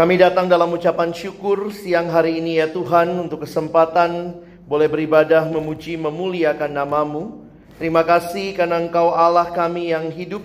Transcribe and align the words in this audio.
Kami 0.00 0.16
datang 0.16 0.48
dalam 0.48 0.72
ucapan 0.72 1.12
syukur 1.12 1.68
siang 1.76 2.08
hari 2.08 2.40
ini 2.40 2.56
ya 2.56 2.72
Tuhan 2.72 3.20
untuk 3.20 3.44
kesempatan 3.44 4.32
boleh 4.64 4.88
beribadah 4.88 5.44
memuji 5.44 6.00
memuliakan 6.00 6.72
namamu. 6.72 7.44
Terima 7.76 8.00
kasih 8.00 8.56
karena 8.56 8.80
Engkau 8.80 9.12
Allah 9.12 9.52
kami 9.52 9.92
yang 9.92 10.08
hidup, 10.08 10.40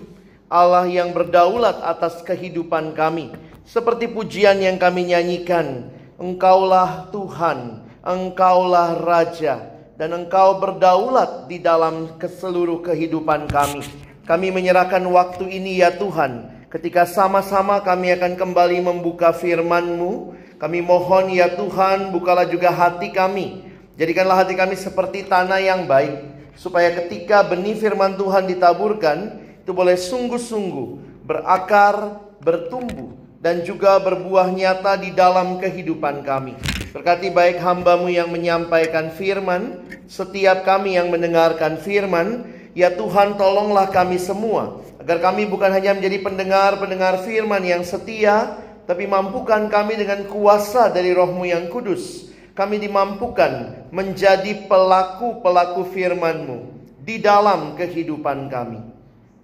Allah 0.52 0.83
yang 0.91 1.15
berdaulat 1.15 1.79
atas 1.88 2.20
kehidupan 2.28 2.99
kami. 2.99 3.31
Seperti 3.63 4.12
pujian 4.12 4.60
yang 4.60 4.75
kami 4.75 5.15
nyanyikan, 5.15 5.87
Engkaulah 6.19 7.07
Tuhan, 7.15 7.87
Engkaulah 8.03 9.07
Raja, 9.07 9.71
dan 9.95 10.19
Engkau 10.19 10.59
berdaulat 10.59 11.47
di 11.47 11.63
dalam 11.63 12.19
ke 12.19 12.27
seluruh 12.27 12.83
kehidupan 12.83 13.47
kami. 13.47 13.87
Kami 14.27 14.51
menyerahkan 14.51 15.07
waktu 15.07 15.47
ini 15.47 15.79
ya 15.79 15.95
Tuhan, 15.95 16.54
ketika 16.76 17.07
sama-sama 17.07 17.80
kami 17.80 18.12
akan 18.20 18.36
kembali 18.36 18.84
membuka 18.84 19.32
firman-Mu. 19.32 20.36
Kami 20.60 20.83
mohon 20.83 21.32
ya 21.32 21.47
Tuhan, 21.56 22.11
bukalah 22.11 22.43
juga 22.43 22.68
hati 22.68 23.16
kami. 23.16 23.64
Jadikanlah 23.96 24.43
hati 24.43 24.60
kami 24.60 24.75
seperti 24.75 25.24
tanah 25.24 25.64
yang 25.64 25.88
baik, 25.88 26.19
supaya 26.60 26.92
ketika 26.92 27.47
benih 27.47 27.80
firman 27.80 28.19
Tuhan 28.19 28.43
ditaburkan, 28.47 29.39
itu 29.64 29.71
boleh 29.71 29.96
sungguh-sungguh 29.96 31.24
berakar, 31.24 32.19
bertumbuh, 32.44 33.16
dan 33.39 33.64
juga 33.64 33.95
berbuah 34.00 34.52
nyata 34.52 35.00
di 35.00 35.16
dalam 35.16 35.59
kehidupan 35.59 36.28
kami. 36.28 36.59
Berkati 36.92 37.31
baik 37.31 37.59
hambamu 37.59 38.11
yang 38.11 38.31
menyampaikan 38.31 39.11
firman, 39.16 39.80
setiap 40.11 40.67
kami 40.67 41.00
yang 41.00 41.08
mendengarkan 41.08 41.80
firman, 41.80 42.47
ya 42.75 42.92
Tuhan 42.95 43.39
tolonglah 43.39 43.92
kami 43.92 44.19
semua, 44.19 44.80
agar 45.05 45.22
kami 45.22 45.45
bukan 45.45 45.69
hanya 45.69 45.94
menjadi 45.94 46.17
pendengar-pendengar 46.17 47.22
firman 47.22 47.61
yang 47.61 47.86
setia, 47.86 48.58
tapi 48.89 49.05
mampukan 49.05 49.69
kami 49.69 50.02
dengan 50.02 50.25
kuasa 50.25 50.89
dari 50.89 51.13
rohmu 51.13 51.45
yang 51.45 51.69
kudus. 51.69 52.33
Kami 52.58 52.81
dimampukan 52.81 53.85
menjadi 53.93 54.65
pelaku-pelaku 54.65 55.93
firman-Mu 55.93 56.73
di 57.05 57.21
dalam 57.21 57.77
kehidupan 57.77 58.49
kami. 58.49 58.81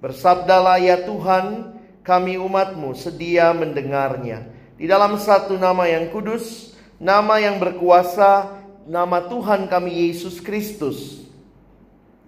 Bersabdalah 0.02 0.82
ya 0.82 1.06
Tuhan, 1.06 1.78
kami 2.02 2.42
umat-Mu 2.42 2.98
sedia 2.98 3.54
mendengarnya. 3.54 4.50
Di 4.82 4.90
dalam 4.90 5.14
satu 5.22 5.62
nama 5.62 5.86
yang 5.86 6.10
kudus, 6.10 6.74
nama 6.98 7.38
yang 7.38 7.62
berkuasa, 7.62 8.58
nama 8.90 9.30
Tuhan 9.30 9.70
kami 9.70 10.10
Yesus 10.10 10.42
Kristus. 10.42 11.22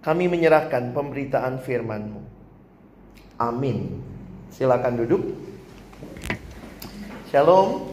Kami 0.06 0.30
menyerahkan 0.30 0.94
pemberitaan 0.94 1.58
firman-Mu. 1.66 2.33
Amin. 3.44 4.00
Silakan 4.56 5.04
duduk. 5.04 5.36
Shalom. 7.28 7.92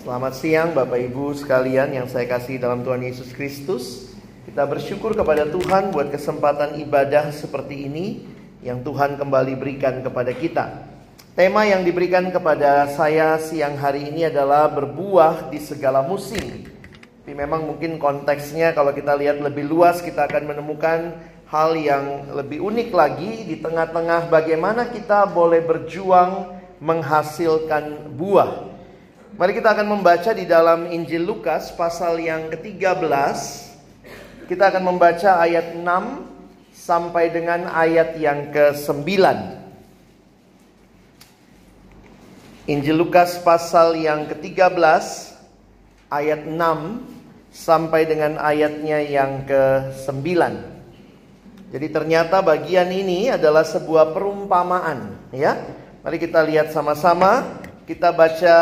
Selamat 0.00 0.32
siang 0.40 0.72
Bapak 0.72 0.96
Ibu 0.96 1.36
sekalian 1.36 1.92
yang 1.92 2.08
saya 2.08 2.24
kasih 2.24 2.56
dalam 2.56 2.80
Tuhan 2.80 3.04
Yesus 3.04 3.28
Kristus. 3.36 4.16
Kita 4.48 4.64
bersyukur 4.64 5.12
kepada 5.12 5.44
Tuhan 5.44 5.92
buat 5.92 6.08
kesempatan 6.08 6.80
ibadah 6.80 7.28
seperti 7.28 7.92
ini 7.92 8.24
yang 8.64 8.80
Tuhan 8.80 9.20
kembali 9.20 9.60
berikan 9.60 10.00
kepada 10.00 10.32
kita. 10.32 10.88
Tema 11.36 11.68
yang 11.68 11.84
diberikan 11.84 12.32
kepada 12.32 12.88
saya 12.96 13.36
siang 13.36 13.76
hari 13.76 14.08
ini 14.08 14.32
adalah 14.32 14.72
berbuah 14.72 15.52
di 15.52 15.60
segala 15.60 16.00
musim. 16.00 16.64
Tapi 17.20 17.36
memang 17.36 17.68
mungkin 17.68 18.00
konteksnya 18.00 18.72
kalau 18.72 18.96
kita 18.96 19.12
lihat 19.12 19.44
lebih 19.44 19.68
luas 19.68 20.00
kita 20.00 20.24
akan 20.24 20.56
menemukan 20.56 21.20
hal 21.50 21.74
yang 21.74 22.30
lebih 22.30 22.62
unik 22.62 22.94
lagi 22.94 23.42
di 23.42 23.58
tengah-tengah 23.58 24.30
bagaimana 24.30 24.86
kita 24.86 25.26
boleh 25.26 25.58
berjuang 25.66 26.46
menghasilkan 26.78 28.14
buah. 28.14 28.70
Mari 29.34 29.58
kita 29.58 29.74
akan 29.74 29.98
membaca 29.98 30.30
di 30.30 30.46
dalam 30.46 30.86
Injil 30.86 31.26
Lukas 31.26 31.74
pasal 31.74 32.22
yang 32.22 32.54
ke-13. 32.54 33.38
Kita 34.46 34.70
akan 34.70 34.94
membaca 34.94 35.42
ayat 35.42 35.74
6 35.74 35.82
sampai 36.70 37.34
dengan 37.34 37.66
ayat 37.66 38.14
yang 38.14 38.54
ke-9. 38.54 39.10
Injil 42.70 42.94
Lukas 42.94 43.42
pasal 43.42 43.98
yang 43.98 44.30
ke-13 44.30 44.78
ayat 46.14 46.46
6 46.46 46.54
sampai 47.50 48.06
dengan 48.06 48.38
ayatnya 48.38 49.02
yang 49.02 49.42
ke-9. 49.50 50.69
Jadi 51.70 51.86
ternyata 51.90 52.42
bagian 52.42 52.90
ini 52.90 53.30
adalah 53.30 53.62
sebuah 53.62 54.10
perumpamaan, 54.10 55.30
ya. 55.30 55.54
Mari 56.02 56.18
kita 56.18 56.42
lihat 56.42 56.74
sama-sama. 56.74 57.62
Kita 57.86 58.14
baca 58.14 58.56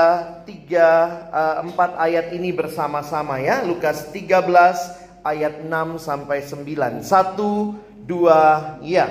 tiga 0.48 0.88
uh, 1.28 1.56
empat 1.64 2.00
ayat 2.00 2.32
ini 2.32 2.52
bersama-sama 2.52 3.41
ya. 3.41 3.60
Lukas 3.64 4.08
13 4.08 4.44
ayat 5.24 5.64
6 5.64 6.00
sampai 6.00 6.44
9. 6.44 7.04
Satu, 7.04 7.76
dua, 8.08 8.76
ya. 8.80 9.08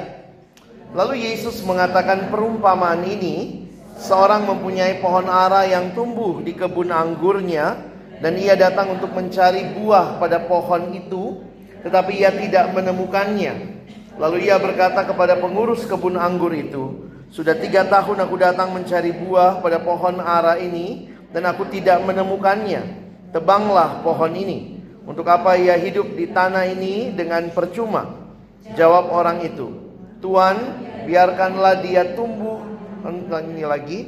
Lalu 0.93 1.29
Yesus 1.29 1.61
mengatakan 1.61 2.33
perumpamaan 2.33 3.05
ini 3.05 3.67
Seorang 3.97 4.45
mempunyai 4.45 5.01
pohon 5.01 5.25
ara 5.25 5.65
yang 5.65 5.97
tumbuh 5.97 6.45
di 6.45 6.53
kebun 6.53 6.93
anggurnya 6.93 7.81
dan 8.21 8.37
ia 8.37 8.53
datang 8.53 8.93
untuk 8.93 9.09
mencari 9.09 9.73
buah 9.73 10.21
pada 10.21 10.45
pohon 10.45 10.93
itu, 10.93 11.41
tetapi 11.81 12.21
ia 12.21 12.29
tidak 12.29 12.77
menemukannya. 12.77 13.76
Lalu 14.17 14.49
ia 14.49 14.57
berkata 14.57 15.05
kepada 15.05 15.37
pengurus 15.37 15.85
kebun 15.85 16.17
anggur 16.17 16.49
itu, 16.53 17.07
sudah 17.29 17.53
tiga 17.53 17.85
tahun 17.85 18.25
aku 18.25 18.35
datang 18.39 18.73
mencari 18.73 19.13
buah 19.13 19.61
pada 19.61 19.77
pohon 19.77 20.17
ara 20.17 20.57
ini 20.57 21.11
dan 21.29 21.45
aku 21.45 21.69
tidak 21.69 22.01
menemukannya. 22.01 23.05
Tebanglah 23.29 24.01
pohon 24.01 24.33
ini. 24.33 24.79
Untuk 25.07 25.23
apa 25.29 25.55
ia 25.55 25.79
hidup 25.79 26.19
di 26.19 26.27
tanah 26.27 26.67
ini 26.67 27.15
dengan 27.15 27.47
percuma? 27.55 28.27
Jawab 28.75 29.07
orang 29.13 29.39
itu, 29.39 29.71
Tuhan, 30.19 30.83
biarkanlah 31.07 31.79
dia 31.79 32.11
tumbuh 32.11 32.59
ini 33.07 33.63
lagi 33.63 33.99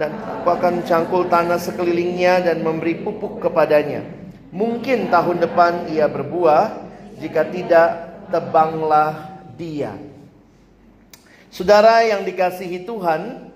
dan 0.00 0.16
aku 0.16 0.48
akan 0.48 0.80
cangkul 0.88 1.28
tanah 1.28 1.60
sekelilingnya 1.60 2.48
dan 2.48 2.64
memberi 2.64 3.04
pupuk 3.04 3.44
kepadanya. 3.44 4.00
Mungkin 4.48 5.12
tahun 5.12 5.44
depan 5.44 5.92
ia 5.92 6.08
berbuah, 6.08 6.88
jika 7.20 7.44
tidak 7.52 7.88
tebanglah 8.32 9.35
dia. 9.56 9.96
Saudara 11.50 12.04
yang 12.04 12.22
dikasihi 12.22 12.84
Tuhan, 12.84 13.48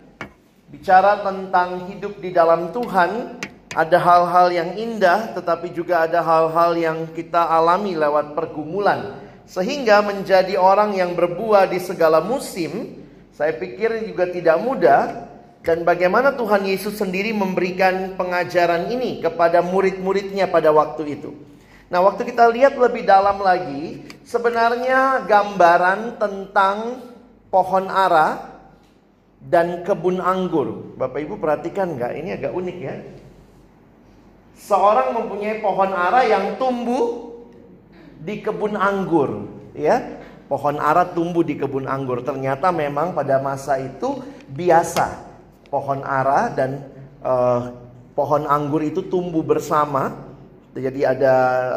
bicara 0.73 1.21
tentang 1.21 1.93
hidup 1.93 2.17
di 2.19 2.33
dalam 2.33 2.73
Tuhan, 2.73 3.41
ada 3.71 3.99
hal-hal 4.03 4.51
yang 4.51 4.71
indah 4.75 5.31
tetapi 5.37 5.71
juga 5.71 6.09
ada 6.09 6.25
hal-hal 6.25 6.75
yang 6.75 6.99
kita 7.15 7.39
alami 7.39 7.95
lewat 7.95 8.35
pergumulan. 8.35 9.21
Sehingga 9.47 10.03
menjadi 10.03 10.59
orang 10.59 10.95
yang 10.95 11.15
berbuah 11.15 11.71
di 11.71 11.79
segala 11.83 12.23
musim, 12.23 13.03
saya 13.35 13.55
pikir 13.55 14.07
juga 14.07 14.31
tidak 14.31 14.59
mudah 14.63 15.29
dan 15.61 15.85
bagaimana 15.85 16.33
Tuhan 16.33 16.65
Yesus 16.65 16.97
sendiri 16.97 17.37
memberikan 17.37 18.17
pengajaran 18.17 18.89
ini 18.89 19.21
kepada 19.21 19.61
murid-muridnya 19.61 20.49
pada 20.49 20.73
waktu 20.73 21.21
itu. 21.21 21.31
Nah, 21.91 21.99
waktu 22.07 22.23
kita 22.23 22.47
lihat 22.55 22.79
lebih 22.79 23.03
dalam 23.03 23.43
lagi, 23.43 24.07
sebenarnya 24.23 25.27
gambaran 25.27 26.23
tentang 26.23 27.03
pohon 27.51 27.91
ara 27.91 28.47
dan 29.43 29.83
kebun 29.83 30.23
anggur. 30.23 30.95
Bapak 30.95 31.19
Ibu 31.19 31.43
perhatikan 31.43 31.99
nggak? 31.99 32.13
Ini 32.15 32.29
agak 32.39 32.53
unik 32.55 32.79
ya. 32.79 32.95
Seorang 34.55 35.19
mempunyai 35.19 35.59
pohon 35.59 35.91
ara 35.91 36.23
yang 36.23 36.55
tumbuh 36.63 37.35
di 38.23 38.39
kebun 38.39 38.79
anggur, 38.79 39.51
ya 39.75 40.21
pohon 40.47 40.79
ara 40.79 41.03
tumbuh 41.11 41.43
di 41.43 41.59
kebun 41.59 41.91
anggur. 41.91 42.23
Ternyata 42.23 42.71
memang 42.71 43.19
pada 43.19 43.43
masa 43.43 43.83
itu 43.83 44.23
biasa 44.47 45.27
pohon 45.75 46.07
ara 46.07 46.55
dan 46.55 46.87
uh, 47.25 47.75
pohon 48.15 48.47
anggur 48.47 48.87
itu 48.87 49.03
tumbuh 49.11 49.43
bersama. 49.43 50.30
Jadi 50.71 51.03
ada 51.03 51.35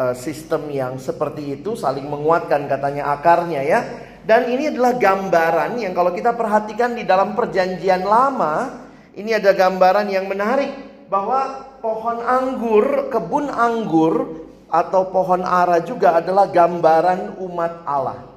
uh, 0.09 0.15
sistem 0.15 0.69
yang 0.69 1.01
seperti 1.01 1.57
itu 1.57 1.73
saling 1.73 2.05
menguatkan 2.05 2.69
katanya 2.69 3.09
akarnya 3.13 3.61
ya. 3.65 3.79
Dan 4.23 4.47
ini 4.47 4.69
adalah 4.71 4.95
gambaran 4.95 5.81
yang 5.81 5.91
kalau 5.91 6.13
kita 6.15 6.31
perhatikan 6.37 6.95
di 6.95 7.03
dalam 7.03 7.35
perjanjian 7.35 8.05
lama, 8.05 8.85
ini 9.17 9.35
ada 9.35 9.51
gambaran 9.51 10.07
yang 10.07 10.29
menarik 10.29 10.71
bahwa 11.11 11.67
pohon 11.83 12.23
anggur, 12.23 13.11
kebun 13.11 13.51
anggur 13.51 14.45
atau 14.71 15.11
pohon 15.11 15.43
ara 15.43 15.83
juga 15.83 16.23
adalah 16.23 16.47
gambaran 16.47 17.35
umat 17.41 17.83
Allah 17.83 18.33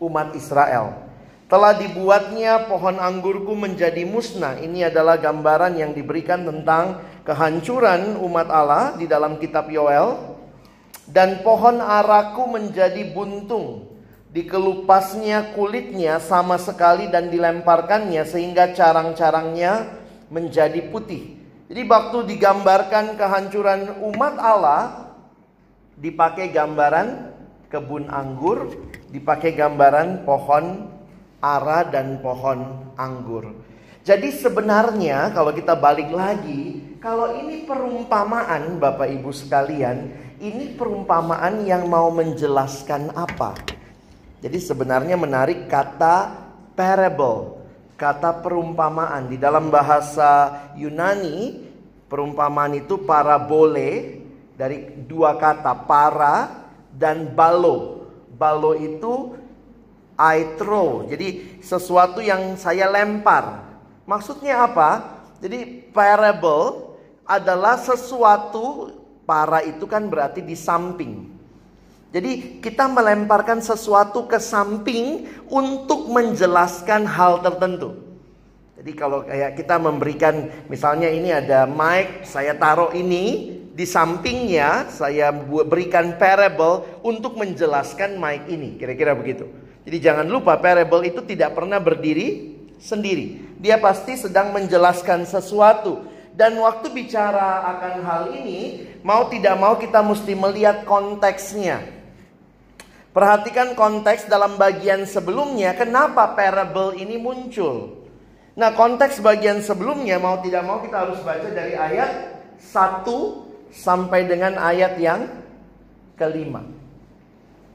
umat 0.00 0.32
Israel. 0.34 0.96
Telah 1.46 1.76
dibuatnya 1.76 2.70
pohon 2.70 2.96
anggurku 2.96 3.52
menjadi 3.58 4.06
musnah. 4.06 4.58
Ini 4.58 4.88
adalah 4.88 5.18
gambaran 5.18 5.76
yang 5.76 5.92
diberikan 5.92 6.46
tentang 6.46 7.02
kehancuran 7.30 8.18
umat 8.26 8.50
Allah 8.50 8.98
di 8.98 9.06
dalam 9.06 9.38
kitab 9.38 9.70
Yoel. 9.70 10.18
Dan 11.06 11.46
pohon 11.46 11.78
araku 11.78 12.50
menjadi 12.50 13.06
buntung. 13.14 13.86
Dikelupasnya 14.30 15.54
kulitnya 15.54 16.22
sama 16.22 16.54
sekali 16.58 17.10
dan 17.10 17.30
dilemparkannya 17.30 18.22
sehingga 18.26 18.74
carang-carangnya 18.74 19.90
menjadi 20.30 20.86
putih. 20.90 21.34
Jadi 21.66 21.82
waktu 21.86 22.18
digambarkan 22.34 23.18
kehancuran 23.18 24.02
umat 24.14 24.34
Allah 24.38 25.10
dipakai 25.98 26.54
gambaran 26.54 27.30
kebun 27.70 28.06
anggur, 28.06 28.70
dipakai 29.10 29.54
gambaran 29.54 30.22
pohon 30.22 30.94
ara 31.42 31.86
dan 31.90 32.22
pohon 32.22 32.90
anggur. 32.94 33.50
Jadi 34.06 34.30
sebenarnya 34.30 35.34
kalau 35.34 35.50
kita 35.50 35.74
balik 35.74 36.10
lagi, 36.14 36.79
kalau 37.00 37.32
ini 37.34 37.64
perumpamaan 37.64 38.76
Bapak 38.76 39.08
Ibu 39.08 39.32
sekalian, 39.32 40.12
ini 40.38 40.76
perumpamaan 40.76 41.64
yang 41.64 41.88
mau 41.88 42.12
menjelaskan 42.12 43.16
apa? 43.16 43.56
Jadi 44.40 44.56
sebenarnya 44.60 45.16
menarik 45.16 45.68
kata 45.68 46.32
parable 46.76 47.60
kata 48.00 48.40
perumpamaan. 48.40 49.28
Di 49.28 49.36
dalam 49.36 49.68
bahasa 49.68 50.72
Yunani, 50.72 51.60
perumpamaan 52.08 52.80
itu 52.80 53.04
parabole 53.04 54.24
dari 54.56 55.04
dua 55.04 55.36
kata 55.36 55.84
para 55.84 56.64
dan 56.96 57.36
balo. 57.36 58.08
Balo 58.40 58.72
itu 58.72 59.36
I 60.16 60.56
throw. 60.56 61.04
Jadi 61.04 61.60
sesuatu 61.60 62.24
yang 62.24 62.56
saya 62.56 62.88
lempar. 62.88 63.68
Maksudnya 64.08 64.64
apa? 64.64 65.20
Jadi 65.44 65.92
parable 65.92 66.89
adalah 67.30 67.78
sesuatu 67.78 68.90
para 69.22 69.62
itu 69.62 69.86
kan 69.86 70.10
berarti 70.10 70.42
di 70.42 70.58
samping. 70.58 71.30
Jadi 72.10 72.58
kita 72.58 72.90
melemparkan 72.90 73.62
sesuatu 73.62 74.26
ke 74.26 74.42
samping 74.42 75.30
untuk 75.46 76.10
menjelaskan 76.10 77.06
hal 77.06 77.38
tertentu. 77.38 77.94
Jadi 78.74 78.92
kalau 78.98 79.22
kayak 79.22 79.54
kita 79.54 79.78
memberikan 79.78 80.50
misalnya 80.66 81.06
ini 81.06 81.30
ada 81.30 81.70
mic, 81.70 82.26
saya 82.26 82.58
taruh 82.58 82.90
ini 82.90 83.54
di 83.70 83.86
sampingnya 83.86 84.90
saya 84.90 85.30
berikan 85.70 86.18
parable 86.18 86.82
untuk 87.06 87.38
menjelaskan 87.38 88.18
mic 88.18 88.50
ini. 88.50 88.74
Kira-kira 88.74 89.14
begitu. 89.14 89.46
Jadi 89.86 89.96
jangan 90.02 90.26
lupa 90.26 90.58
parable 90.58 91.06
itu 91.06 91.22
tidak 91.22 91.54
pernah 91.54 91.78
berdiri 91.78 92.58
sendiri. 92.82 93.54
Dia 93.62 93.78
pasti 93.78 94.18
sedang 94.18 94.50
menjelaskan 94.50 95.28
sesuatu. 95.30 96.02
Dan 96.34 96.56
waktu 96.62 96.88
bicara 96.94 97.66
akan 97.76 97.94
hal 98.06 98.22
ini, 98.32 98.86
mau 99.02 99.26
tidak 99.28 99.56
mau 99.58 99.74
kita 99.76 100.00
mesti 100.00 100.32
melihat 100.32 100.86
konteksnya. 100.86 101.82
Perhatikan 103.10 103.74
konteks 103.74 104.30
dalam 104.30 104.54
bagian 104.54 105.02
sebelumnya, 105.02 105.74
kenapa 105.74 106.30
parable 106.38 106.94
ini 106.94 107.18
muncul. 107.18 108.06
Nah, 108.54 108.70
konteks 108.74 109.18
bagian 109.18 109.58
sebelumnya 109.62 110.22
mau 110.22 110.38
tidak 110.38 110.62
mau 110.62 110.78
kita 110.78 111.06
harus 111.06 111.18
baca 111.26 111.48
dari 111.50 111.74
ayat 111.74 112.38
1 112.62 113.06
sampai 113.74 114.26
dengan 114.30 114.58
ayat 114.58 114.94
yang 114.98 115.26
kelima. 116.14 116.62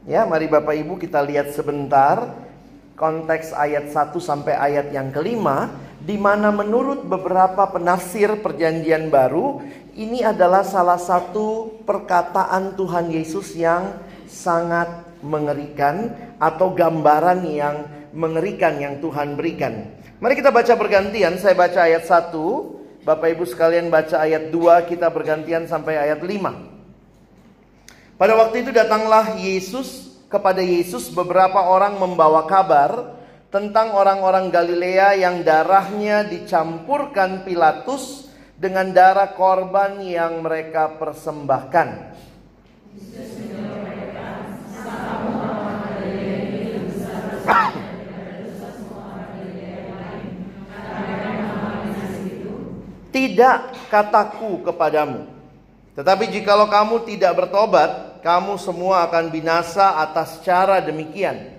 Ya, 0.06 0.24
mari 0.24 0.46
Bapak 0.46 0.78
Ibu 0.78 1.02
kita 1.02 1.19
lihat 1.25 1.52
sebentar 1.52 2.31
konteks 2.96 3.52
ayat 3.52 3.92
1 3.92 4.16
sampai 4.22 4.56
ayat 4.56 4.94
yang 4.94 5.12
kelima 5.12 5.74
di 6.03 6.19
mana 6.19 6.51
menurut 6.51 7.07
beberapa 7.07 7.63
penafsir 7.71 8.44
perjanjian 8.44 9.07
baru 9.07 9.63
ini 9.95 10.27
adalah 10.27 10.68
salah 10.68 11.00
satu 11.00 11.80
perkataan 11.88 12.75
Tuhan 12.75 13.15
Yesus 13.15 13.56
yang 13.56 13.95
sangat 14.27 15.07
mengerikan 15.24 16.12
atau 16.36 16.75
gambaran 16.75 17.47
yang 17.47 17.88
mengerikan 18.12 18.75
yang 18.75 19.00
Tuhan 19.00 19.39
berikan. 19.39 19.88
Mari 20.19 20.39
kita 20.39 20.51
baca 20.51 20.74
bergantian. 20.75 21.39
Saya 21.39 21.56
baca 21.56 21.88
ayat 21.88 22.07
1, 22.07 23.03
Bapak 23.03 23.27
Ibu 23.36 23.44
sekalian 23.47 23.88
baca 23.88 24.19
ayat 24.19 24.51
2, 24.51 24.92
kita 24.92 25.07
bergantian 25.12 25.68
sampai 25.68 26.00
ayat 26.00 26.19
5. 26.19 26.75
Pada 28.15 28.33
waktu 28.39 28.63
itu 28.63 28.71
datanglah 28.71 29.36
Yesus 29.36 30.15
kepada 30.31 30.63
Yesus 30.63 31.12
beberapa 31.12 31.68
orang 31.68 32.00
membawa 32.00 32.47
kabar 32.47 33.14
tentang 33.56 33.96
orang-orang 33.96 34.52
Galilea 34.52 35.16
yang 35.16 35.40
darahnya 35.40 36.28
dicampurkan 36.28 37.48
Pilatus 37.48 38.28
dengan 38.60 38.92
darah 38.92 39.31
korban 39.31 40.04
yang 40.04 40.44
mereka 40.44 40.92
persembahkan. 41.00 42.12
Tidak 53.16 53.60
kataku 53.88 54.68
kepadamu. 54.68 55.31
Tetapi 55.96 56.28
jikalau 56.28 56.68
kamu 56.68 57.07
tidak 57.07 57.40
bertobat, 57.40 58.19
kamu 58.19 58.60
semua 58.60 59.07
akan 59.07 59.31
binasa 59.31 59.96
atas 60.04 60.44
cara 60.44 60.84
demikian. 60.84 61.55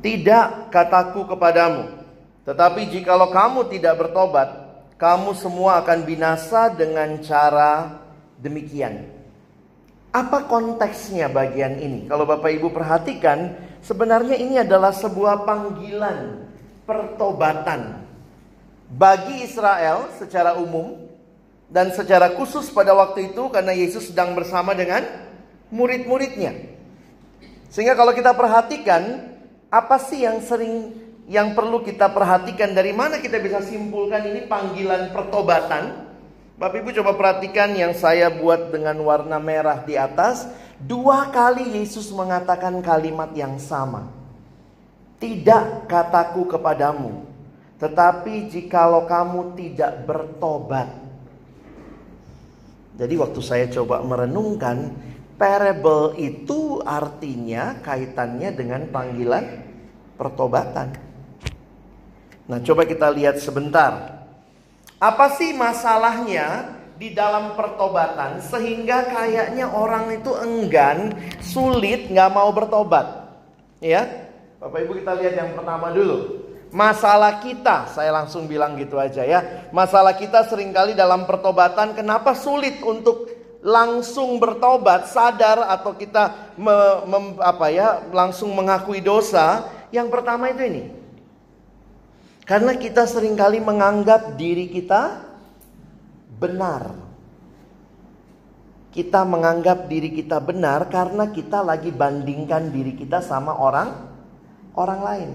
Tidak 0.00 0.72
kataku 0.72 1.28
kepadamu, 1.28 2.00
tetapi 2.48 2.88
jikalau 2.88 3.28
kamu 3.28 3.68
tidak 3.68 4.00
bertobat, 4.00 4.48
kamu 4.96 5.36
semua 5.36 5.84
akan 5.84 6.08
binasa 6.08 6.72
dengan 6.72 7.20
cara 7.20 8.00
demikian. 8.40 9.04
Apa 10.10 10.48
konteksnya 10.48 11.28
bagian 11.30 11.78
ini? 11.78 12.08
Kalau 12.08 12.24
Bapak 12.24 12.50
Ibu 12.50 12.72
perhatikan, 12.72 13.54
sebenarnya 13.84 14.40
ini 14.40 14.58
adalah 14.58 14.90
sebuah 14.90 15.44
panggilan 15.44 16.48
pertobatan 16.88 18.02
bagi 18.90 19.46
Israel 19.46 20.10
secara 20.18 20.58
umum 20.58 20.98
dan 21.70 21.94
secara 21.94 22.34
khusus 22.34 22.66
pada 22.74 22.90
waktu 22.90 23.30
itu 23.30 23.46
karena 23.54 23.70
Yesus 23.70 24.10
sedang 24.10 24.34
bersama 24.34 24.74
dengan 24.74 25.06
murid-muridnya. 25.70 26.66
Sehingga 27.70 27.94
kalau 27.94 28.10
kita 28.10 28.34
perhatikan, 28.34 29.30
apa 29.70 29.96
sih 30.02 30.26
yang 30.26 30.42
sering 30.42 30.90
yang 31.30 31.54
perlu 31.54 31.86
kita 31.86 32.10
perhatikan 32.10 32.74
dari 32.74 32.90
mana 32.90 33.22
kita 33.22 33.38
bisa 33.38 33.62
simpulkan 33.62 34.26
ini 34.26 34.50
panggilan 34.50 35.14
pertobatan. 35.14 36.10
Bapak 36.58 36.82
Ibu 36.82 36.90
coba 37.00 37.14
perhatikan 37.14 37.72
yang 37.72 37.94
saya 37.94 38.28
buat 38.34 38.74
dengan 38.74 38.98
warna 39.06 39.38
merah 39.38 39.80
di 39.86 39.94
atas. 39.94 40.50
Dua 40.82 41.30
kali 41.30 41.78
Yesus 41.78 42.10
mengatakan 42.10 42.82
kalimat 42.82 43.30
yang 43.32 43.62
sama. 43.62 44.10
Tidak 45.22 45.86
kataku 45.86 46.50
kepadamu, 46.50 47.22
tetapi 47.78 48.50
jikalau 48.50 49.06
kamu 49.06 49.54
tidak 49.54 50.02
bertobat. 50.08 50.88
Jadi 52.98 53.14
waktu 53.16 53.40
saya 53.40 53.68
coba 53.70 54.02
merenungkan, 54.02 54.92
parable 55.40 56.18
itu 56.20 56.84
artinya 56.84 57.78
kaitannya 57.80 58.52
dengan 58.52 58.84
panggilan 58.92 59.69
pertobatan. 60.20 60.92
Nah, 62.44 62.60
coba 62.60 62.84
kita 62.84 63.08
lihat 63.08 63.40
sebentar. 63.40 64.20
Apa 65.00 65.32
sih 65.40 65.56
masalahnya 65.56 66.76
di 67.00 67.16
dalam 67.16 67.56
pertobatan 67.56 68.44
sehingga 68.44 69.08
kayaknya 69.08 69.72
orang 69.72 70.12
itu 70.20 70.36
enggan, 70.36 71.16
sulit, 71.40 72.12
nggak 72.12 72.30
mau 72.36 72.52
bertobat? 72.52 73.32
Ya, 73.80 74.28
Bapak 74.60 74.76
Ibu 74.84 75.00
kita 75.00 75.16
lihat 75.16 75.34
yang 75.40 75.50
pertama 75.56 75.88
dulu. 75.88 76.44
Masalah 76.68 77.40
kita, 77.40 77.88
saya 77.88 78.12
langsung 78.12 78.44
bilang 78.44 78.76
gitu 78.76 79.00
aja 79.00 79.24
ya. 79.24 79.72
Masalah 79.72 80.12
kita 80.12 80.44
sering 80.46 80.70
kali 80.70 80.92
dalam 80.92 81.24
pertobatan 81.24 81.96
kenapa 81.96 82.36
sulit 82.36 82.76
untuk 82.84 83.26
langsung 83.64 84.36
bertobat, 84.36 85.08
sadar 85.08 85.64
atau 85.64 85.96
kita 85.96 86.52
me, 86.60 86.76
mem, 87.08 87.26
apa 87.40 87.72
ya, 87.72 88.04
langsung 88.12 88.52
mengakui 88.52 89.00
dosa? 89.00 89.64
Yang 89.90 90.08
pertama 90.10 90.50
itu 90.50 90.62
ini. 90.62 90.82
Karena 92.46 92.74
kita 92.74 93.06
sering 93.06 93.38
kali 93.38 93.62
menganggap 93.62 94.34
diri 94.34 94.66
kita 94.70 95.22
benar. 96.38 96.94
Kita 98.90 99.22
menganggap 99.22 99.86
diri 99.86 100.10
kita 100.10 100.42
benar 100.42 100.90
karena 100.90 101.30
kita 101.30 101.62
lagi 101.62 101.94
bandingkan 101.94 102.74
diri 102.74 102.98
kita 102.98 103.22
sama 103.22 103.54
orang 103.54 103.94
orang 104.74 105.00
lain. 105.02 105.30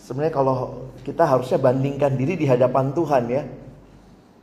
Sebenarnya 0.00 0.32
kalau 0.32 0.88
kita 1.04 1.28
harusnya 1.28 1.60
bandingkan 1.60 2.16
diri 2.16 2.40
di 2.40 2.48
hadapan 2.48 2.96
Tuhan 2.96 3.24
ya. 3.28 3.44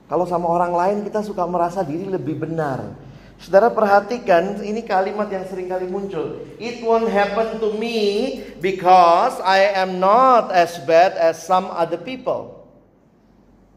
Kalau 0.05 0.29
sama 0.29 0.45
orang 0.45 0.77
lain 0.77 0.97
kita 1.09 1.25
suka 1.25 1.41
merasa 1.49 1.81
diri 1.81 2.05
lebih 2.05 2.37
benar. 2.37 2.85
Saudara 3.37 3.69
perhatikan 3.69 4.65
ini 4.65 4.81
kalimat 4.81 5.29
yang 5.29 5.45
sering 5.45 5.69
kali 5.69 5.85
muncul. 5.85 6.41
It 6.57 6.81
won't 6.81 7.05
happen 7.05 7.61
to 7.61 7.77
me 7.77 8.41
because 8.57 9.37
I 9.45 9.77
am 9.77 10.01
not 10.01 10.49
as 10.49 10.81
bad 10.89 11.13
as 11.13 11.45
some 11.45 11.69
other 11.69 12.01
people. 12.01 12.65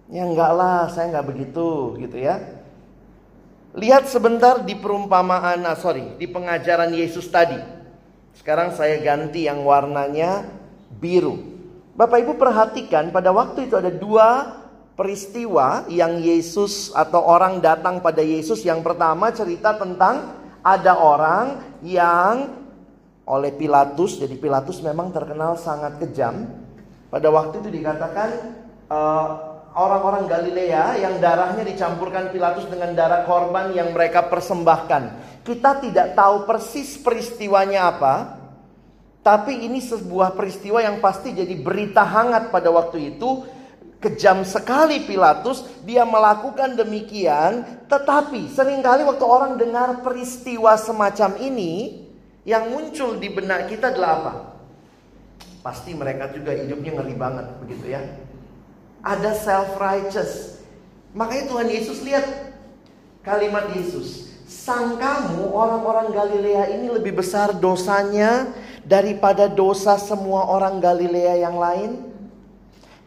Ya 0.09 0.25
enggak 0.25 0.53
lah, 0.57 0.89
saya 0.89 1.13
enggak 1.13 1.29
begitu 1.29 2.01
gitu 2.01 2.17
ya. 2.17 2.41
Lihat 3.77 4.11
sebentar 4.11 4.65
di 4.67 4.75
perumpamaan, 4.75 5.63
ah, 5.63 5.79
sorry, 5.79 6.19
di 6.19 6.27
pengajaran 6.27 6.91
Yesus 6.91 7.31
tadi. 7.31 7.61
Sekarang 8.35 8.75
saya 8.75 8.99
ganti 8.99 9.47
yang 9.47 9.63
warnanya 9.63 10.49
biru. 10.99 11.39
Bapak 11.95 12.25
Ibu 12.25 12.41
perhatikan 12.41 13.13
pada 13.13 13.31
waktu 13.31 13.69
itu 13.69 13.77
ada 13.77 13.93
dua 13.93 14.60
peristiwa 15.01 15.89
yang 15.89 16.21
Yesus 16.21 16.93
atau 16.93 17.25
orang 17.25 17.65
datang 17.65 18.05
pada 18.05 18.21
Yesus. 18.21 18.61
Yang 18.61 18.85
pertama 18.85 19.33
cerita 19.33 19.73
tentang 19.81 20.37
ada 20.61 20.93
orang 21.01 21.81
yang 21.81 22.61
oleh 23.25 23.49
Pilatus, 23.57 24.21
jadi 24.21 24.37
Pilatus 24.37 24.85
memang 24.85 25.09
terkenal 25.09 25.57
sangat 25.57 25.97
kejam. 26.05 26.45
Pada 27.09 27.33
waktu 27.33 27.65
itu 27.65 27.81
dikatakan 27.81 28.29
uh, 28.93 29.29
orang-orang 29.73 30.29
Galilea 30.29 31.01
yang 31.01 31.17
darahnya 31.17 31.65
dicampurkan 31.65 32.29
Pilatus 32.29 32.69
dengan 32.69 32.93
darah 32.93 33.25
korban 33.25 33.73
yang 33.73 33.97
mereka 33.97 34.29
persembahkan. 34.29 35.33
Kita 35.41 35.81
tidak 35.81 36.13
tahu 36.13 36.45
persis 36.45 37.01
peristiwanya 37.01 37.89
apa, 37.89 38.15
tapi 39.25 39.65
ini 39.65 39.81
sebuah 39.81 40.37
peristiwa 40.37 40.85
yang 40.85 41.01
pasti 41.01 41.33
jadi 41.33 41.57
berita 41.57 42.05
hangat 42.05 42.53
pada 42.53 42.69
waktu 42.69 43.17
itu. 43.17 43.60
Kejam 44.01 44.49
sekali 44.49 45.05
Pilatus, 45.05 45.65
dia 45.85 46.09
melakukan 46.09 46.73
demikian, 46.73 47.85
tetapi 47.85 48.49
sering 48.49 48.81
kali 48.81 49.05
waktu 49.05 49.25
orang 49.29 49.61
dengar 49.61 50.01
peristiwa 50.01 50.73
semacam 50.81 51.37
ini, 51.37 52.05
yang 52.49 52.73
muncul 52.73 53.21
di 53.21 53.29
benak 53.29 53.69
kita 53.69 53.93
adalah 53.93 54.11
apa? 54.17 54.33
Pasti 55.61 55.93
mereka 55.93 56.33
juga 56.33 56.57
hidupnya 56.57 56.97
ngeri 56.97 57.15
banget, 57.21 57.47
begitu 57.61 57.93
ya 57.93 58.01
ada 59.05 59.33
self 59.37 59.77
righteous. 59.81 60.61
Makanya 61.17 61.45
Tuhan 61.51 61.69
Yesus 61.69 61.99
lihat 62.05 62.25
kalimat 63.25 63.73
Yesus. 63.75 64.31
Sang 64.51 64.99
kamu 64.99 65.51
orang-orang 65.55 66.11
Galilea 66.11 66.75
ini 66.75 66.91
lebih 66.91 67.23
besar 67.23 67.55
dosanya 67.55 68.51
daripada 68.83 69.47
dosa 69.47 69.95
semua 69.99 70.47
orang 70.51 70.83
Galilea 70.83 71.47
yang 71.47 71.57
lain. 71.59 72.10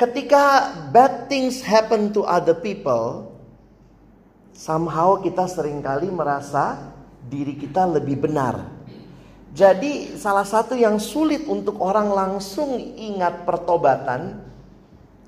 Ketika 0.04 0.76
bad 0.92 1.32
things 1.32 1.64
happen 1.64 2.12
to 2.12 2.28
other 2.28 2.52
people, 2.52 3.32
somehow 4.52 5.16
kita 5.24 5.48
sering 5.48 5.80
kali 5.80 6.12
merasa 6.12 6.92
diri 7.32 7.56
kita 7.56 7.88
lebih 7.88 8.28
benar. 8.28 8.68
Jadi 9.56 10.20
salah 10.20 10.44
satu 10.44 10.76
yang 10.76 11.00
sulit 11.00 11.48
untuk 11.48 11.80
orang 11.80 12.12
langsung 12.12 12.76
ingat 13.00 13.48
pertobatan 13.48 14.44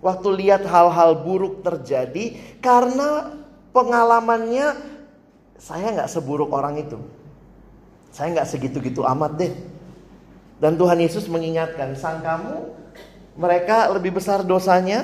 waktu 0.04 0.44
lihat 0.44 0.68
hal-hal 0.68 1.24
buruk 1.24 1.64
terjadi 1.64 2.36
karena 2.60 3.32
pengalamannya 3.72 4.76
saya 5.56 5.88
nggak 5.96 6.12
seburuk 6.12 6.52
orang 6.52 6.84
itu. 6.84 7.00
Saya 8.12 8.36
nggak 8.36 8.50
segitu-gitu 8.52 9.08
amat 9.08 9.40
deh. 9.40 9.56
Dan 10.60 10.76
Tuhan 10.76 11.00
Yesus 11.00 11.32
mengingatkan, 11.32 11.96
sang 11.96 12.20
kamu 12.20 12.84
mereka 13.36 13.92
lebih 13.92 14.16
besar 14.16 14.42
dosanya? 14.42 15.04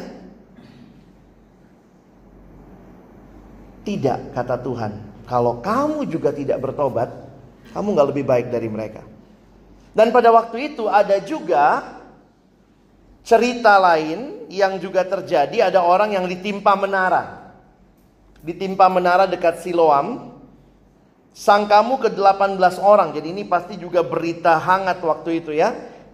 Tidak, 3.84 4.32
kata 4.32 4.56
Tuhan. 4.62 4.94
Kalau 5.28 5.60
kamu 5.60 6.08
juga 6.08 6.32
tidak 6.32 6.64
bertobat, 6.64 7.10
kamu 7.76 7.88
nggak 7.96 8.10
lebih 8.14 8.26
baik 8.28 8.48
dari 8.52 8.70
mereka. 8.72 9.04
Dan 9.92 10.16
pada 10.16 10.32
waktu 10.32 10.72
itu 10.72 10.88
ada 10.88 11.20
juga 11.20 12.00
cerita 13.22 13.76
lain 13.78 14.48
yang 14.48 14.80
juga 14.80 15.04
terjadi 15.04 15.72
ada 15.72 15.84
orang 15.84 16.16
yang 16.16 16.26
ditimpa 16.26 16.74
menara. 16.80 17.54
Ditimpa 18.42 18.88
menara 18.88 19.28
dekat 19.28 19.62
Siloam. 19.62 20.32
Sang 21.32 21.64
kamu 21.64 22.00
ke 22.04 22.10
18 22.12 22.60
orang. 22.80 23.16
Jadi 23.16 23.32
ini 23.32 23.44
pasti 23.48 23.80
juga 23.80 24.04
berita 24.04 24.60
hangat 24.60 25.00
waktu 25.00 25.40
itu 25.40 25.56
ya. 25.56 25.72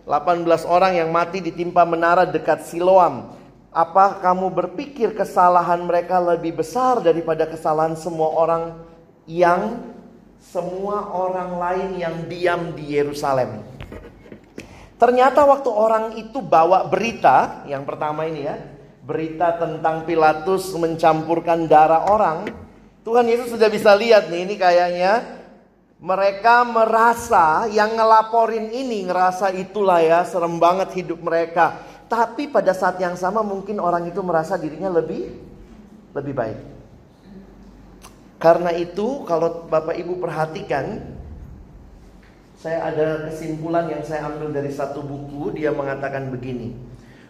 18 0.08 0.48
orang 0.64 0.96
yang 0.96 1.12
mati 1.12 1.44
ditimpa 1.44 1.84
menara 1.84 2.24
dekat 2.24 2.64
Siloam. 2.64 3.36
Apa 3.76 4.24
kamu 4.24 4.56
berpikir 4.56 5.12
kesalahan 5.12 5.84
mereka 5.84 6.24
lebih 6.24 6.64
besar 6.64 7.04
daripada 7.04 7.44
kesalahan 7.44 8.00
semua 8.00 8.32
orang 8.32 8.64
yang 9.28 9.84
semua 10.40 11.12
orang 11.12 11.60
lain 11.60 11.90
yang 12.00 12.16
diam 12.32 12.72
di 12.72 12.96
Yerusalem? 12.96 13.60
Ternyata 14.96 15.44
waktu 15.44 15.70
orang 15.70 16.16
itu 16.16 16.40
bawa 16.40 16.88
berita, 16.88 17.68
yang 17.68 17.84
pertama 17.84 18.26
ini 18.26 18.48
ya, 18.48 18.56
berita 19.04 19.60
tentang 19.60 20.08
Pilatus 20.08 20.72
mencampurkan 20.74 21.68
darah 21.68 22.08
orang, 22.08 22.50
Tuhan 23.04 23.28
Yesus 23.28 23.54
sudah 23.54 23.70
bisa 23.70 23.94
lihat 23.94 24.32
nih, 24.32 24.48
ini 24.48 24.56
kayaknya 24.56 25.37
mereka 25.98 26.62
merasa 26.62 27.66
yang 27.74 27.98
ngelaporin 27.98 28.70
ini 28.70 29.10
ngerasa 29.10 29.50
itulah 29.58 29.98
ya 29.98 30.22
serem 30.22 30.62
banget 30.62 30.94
hidup 30.94 31.18
mereka. 31.26 31.82
Tapi 32.08 32.48
pada 32.48 32.72
saat 32.72 33.02
yang 33.02 33.18
sama 33.18 33.44
mungkin 33.44 33.82
orang 33.82 34.08
itu 34.08 34.22
merasa 34.22 34.56
dirinya 34.56 34.94
lebih 34.94 35.34
lebih 36.14 36.34
baik. 36.38 36.60
Karena 38.38 38.70
itu 38.78 39.26
kalau 39.26 39.66
Bapak 39.66 39.98
Ibu 39.98 40.22
perhatikan 40.22 41.18
saya 42.58 42.90
ada 42.90 43.30
kesimpulan 43.30 43.90
yang 43.90 44.02
saya 44.02 44.30
ambil 44.30 44.50
dari 44.50 44.74
satu 44.74 45.02
buku, 45.06 45.54
dia 45.58 45.70
mengatakan 45.70 46.34
begini. 46.34 46.74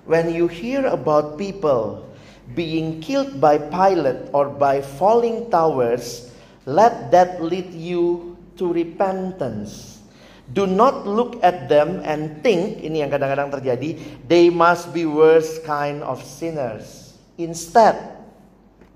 When 0.08 0.32
you 0.32 0.48
hear 0.48 0.88
about 0.88 1.36
people 1.36 2.08
being 2.56 3.04
killed 3.04 3.44
by 3.44 3.60
pilot 3.60 4.32
or 4.32 4.48
by 4.48 4.80
falling 4.80 5.52
towers, 5.52 6.32
let 6.64 7.12
that 7.12 7.44
lead 7.44 7.76
you 7.76 8.37
to 8.58 8.74
repentance. 8.74 10.02
Do 10.48 10.64
not 10.64 11.04
look 11.04 11.44
at 11.44 11.68
them 11.68 12.00
and 12.08 12.40
think, 12.40 12.80
ini 12.80 13.04
yang 13.04 13.12
kadang-kadang 13.12 13.52
terjadi, 13.52 14.00
they 14.32 14.48
must 14.48 14.96
be 14.96 15.04
worst 15.04 15.68
kind 15.68 16.00
of 16.04 16.24
sinners. 16.24 17.20
Instead, 17.36 18.00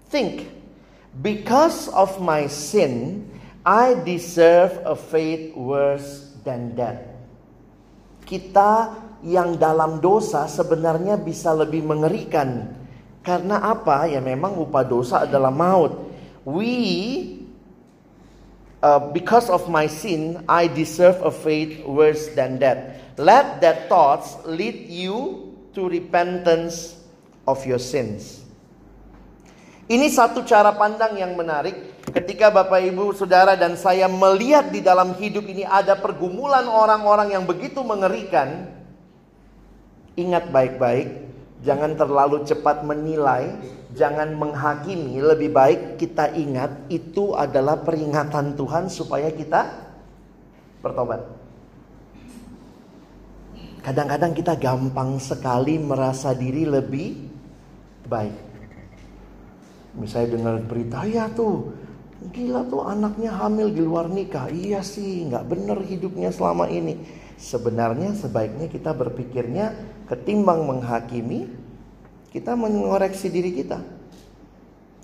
think, 0.08 0.48
because 1.20 1.92
of 1.92 2.24
my 2.24 2.48
sin, 2.48 3.28
I 3.68 4.00
deserve 4.08 4.80
a 4.88 4.96
fate 4.96 5.52
worse 5.54 6.34
than 6.48 6.74
that. 6.80 7.20
Kita 8.24 8.96
yang 9.22 9.60
dalam 9.60 10.00
dosa 10.00 10.48
sebenarnya 10.48 11.20
bisa 11.20 11.52
lebih 11.52 11.84
mengerikan. 11.84 12.80
Karena 13.22 13.62
apa? 13.62 14.10
Ya 14.10 14.24
memang 14.24 14.58
upah 14.58 14.88
dosa 14.88 15.28
adalah 15.28 15.54
maut. 15.54 15.94
We 16.42 17.41
uh, 18.82 19.00
because 19.14 19.50
of 19.50 19.70
my 19.70 19.88
sin, 19.88 20.44
I 20.50 20.68
deserve 20.68 21.22
a 21.22 21.32
fate 21.32 21.86
worse 21.88 22.34
than 22.34 22.60
that. 22.60 23.18
Let 23.18 23.62
that 23.62 23.88
thoughts 23.88 24.38
lead 24.46 24.90
you 24.90 25.50
to 25.74 25.88
repentance 25.88 26.98
of 27.48 27.64
your 27.66 27.80
sins. 27.80 28.42
Ini 29.92 30.08
satu 30.08 30.48
cara 30.48 30.72
pandang 30.72 31.20
yang 31.20 31.36
menarik 31.36 32.00
ketika 32.16 32.48
Bapak 32.48 32.80
Ibu 32.80 33.12
Saudara 33.12 33.60
dan 33.60 33.76
saya 33.76 34.08
melihat 34.08 34.72
di 34.72 34.80
dalam 34.80 35.12
hidup 35.20 35.44
ini 35.44 35.68
ada 35.68 36.00
pergumulan 36.00 36.64
orang-orang 36.64 37.36
yang 37.36 37.44
begitu 37.44 37.84
mengerikan. 37.84 38.72
Ingat 40.16 40.48
baik-baik, 40.48 41.08
jangan 41.62 41.94
terlalu 41.94 42.44
cepat 42.46 42.82
menilai, 42.82 43.54
jangan 43.94 44.34
menghakimi, 44.34 45.22
lebih 45.22 45.54
baik 45.54 46.02
kita 46.02 46.34
ingat 46.34 46.90
itu 46.90 47.38
adalah 47.38 47.78
peringatan 47.82 48.58
Tuhan 48.58 48.90
supaya 48.90 49.30
kita 49.30 49.70
bertobat. 50.82 51.22
Kadang-kadang 53.82 54.34
kita 54.38 54.54
gampang 54.62 55.18
sekali 55.18 55.82
merasa 55.82 56.38
diri 56.38 56.70
lebih 56.70 57.18
baik. 58.06 58.38
Misalnya 59.98 60.38
dengar 60.38 60.56
berita, 60.70 61.02
ya 61.10 61.26
tuh 61.34 61.74
gila 62.30 62.62
tuh 62.70 62.86
anaknya 62.86 63.34
hamil 63.34 63.74
di 63.74 63.82
luar 63.82 64.06
nikah. 64.06 64.54
Iya 64.54 64.86
sih, 64.86 65.26
nggak 65.26 65.46
bener 65.50 65.82
hidupnya 65.82 66.30
selama 66.30 66.70
ini. 66.70 67.02
Sebenarnya 67.42 68.14
sebaiknya 68.14 68.70
kita 68.70 68.94
berpikirnya 68.94 69.74
ketimbang 70.12 70.68
menghakimi, 70.68 71.48
kita 72.36 72.52
mengoreksi 72.60 73.32
diri 73.32 73.56
kita. 73.56 73.80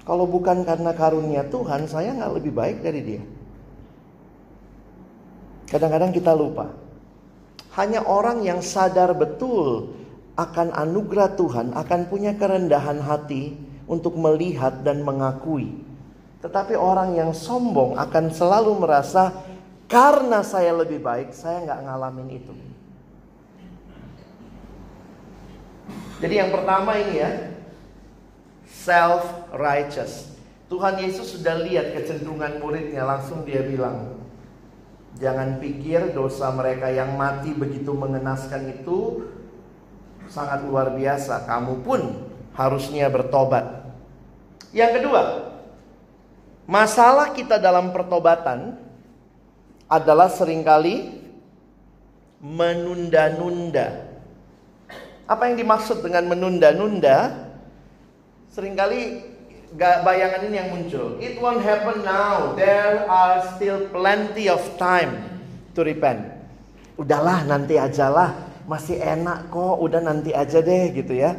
Kalau 0.03 0.27
bukan 0.27 0.67
karena 0.67 0.91
karunia 0.91 1.47
Tuhan, 1.47 1.87
saya 1.87 2.11
nggak 2.11 2.33
lebih 2.35 2.51
baik 2.51 2.83
dari 2.83 3.01
dia. 3.03 3.23
Kadang-kadang 5.71 6.11
kita 6.11 6.35
lupa. 6.35 6.71
Hanya 7.79 8.03
orang 8.03 8.43
yang 8.43 8.59
sadar 8.59 9.15
betul 9.15 9.95
akan 10.35 10.75
anugerah 10.75 11.35
Tuhan, 11.39 11.71
akan 11.75 12.01
punya 12.07 12.35
kerendahan 12.35 12.99
hati, 13.03 13.55
untuk 13.87 14.19
melihat 14.19 14.83
dan 14.83 15.01
mengakui. 15.01 15.79
Tetapi 16.43 16.75
orang 16.75 17.15
yang 17.15 17.31
sombong 17.31 17.95
akan 17.95 18.29
selalu 18.29 18.77
merasa 18.77 19.31
karena 19.87 20.43
saya 20.43 20.75
lebih 20.75 20.99
baik, 20.99 21.31
saya 21.31 21.63
nggak 21.63 21.81
ngalamin 21.87 22.29
itu. 22.35 22.53
Jadi 26.17 26.33
yang 26.41 26.49
pertama 26.49 26.97
ini 26.97 27.21
ya, 27.21 27.31
self 28.65 29.23
righteous. 29.53 30.33
Tuhan 30.67 30.99
Yesus 30.99 31.39
sudah 31.39 31.63
lihat 31.63 31.95
kecenderungan 31.95 32.59
muridnya, 32.59 33.07
langsung 33.07 33.47
dia 33.47 33.63
bilang, 33.63 34.17
Jangan 35.17 35.57
pikir 35.57 36.13
dosa 36.13 36.53
mereka 36.53 36.93
yang 36.93 37.17
mati 37.17 37.49
begitu 37.49 37.89
mengenaskan 37.89 38.69
itu 38.69 39.25
sangat 40.29 40.61
luar 40.61 40.93
biasa. 40.93 41.49
Kamu 41.49 41.81
pun 41.81 42.29
harusnya 42.53 43.09
bertobat. 43.09 43.65
Yang 44.69 45.01
kedua, 45.01 45.21
masalah 46.69 47.33
kita 47.33 47.57
dalam 47.57 47.89
pertobatan 47.89 48.77
adalah 49.89 50.29
sering 50.29 50.61
kali 50.61 51.17
menunda-nunda. 52.37 54.06
Apa 55.27 55.51
yang 55.51 55.59
dimaksud 55.59 55.99
dengan 55.99 56.31
menunda-nunda? 56.31 57.51
Seringkali 58.55 59.19
bayangan 59.75 60.41
ini 60.47 60.55
yang 60.55 60.69
muncul. 60.71 61.19
It 61.19 61.35
won't 61.43 61.59
happen 61.59 61.99
now. 62.07 62.55
There 62.55 63.03
are 63.11 63.43
still 63.59 63.91
plenty 63.91 64.47
of 64.47 64.63
time 64.79 65.19
to 65.75 65.83
repent. 65.83 66.23
Udahlah 66.95 67.43
nanti 67.43 67.75
ajalah. 67.75 68.47
Masih 68.71 69.03
enak 69.03 69.51
kok. 69.51 69.75
Udah 69.83 69.99
nanti 69.99 70.31
aja 70.31 70.63
deh 70.63 70.95
gitu 70.95 71.11
ya. 71.11 71.35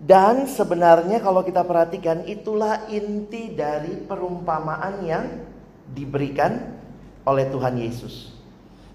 Dan 0.00 0.48
sebenarnya 0.48 1.20
kalau 1.20 1.44
kita 1.44 1.68
perhatikan 1.68 2.24
itulah 2.24 2.88
inti 2.88 3.52
dari 3.52 3.92
perumpamaan 4.08 5.04
yang 5.04 5.26
diberikan 5.92 6.80
oleh 7.28 7.44
Tuhan 7.52 7.76
Yesus. 7.76 8.37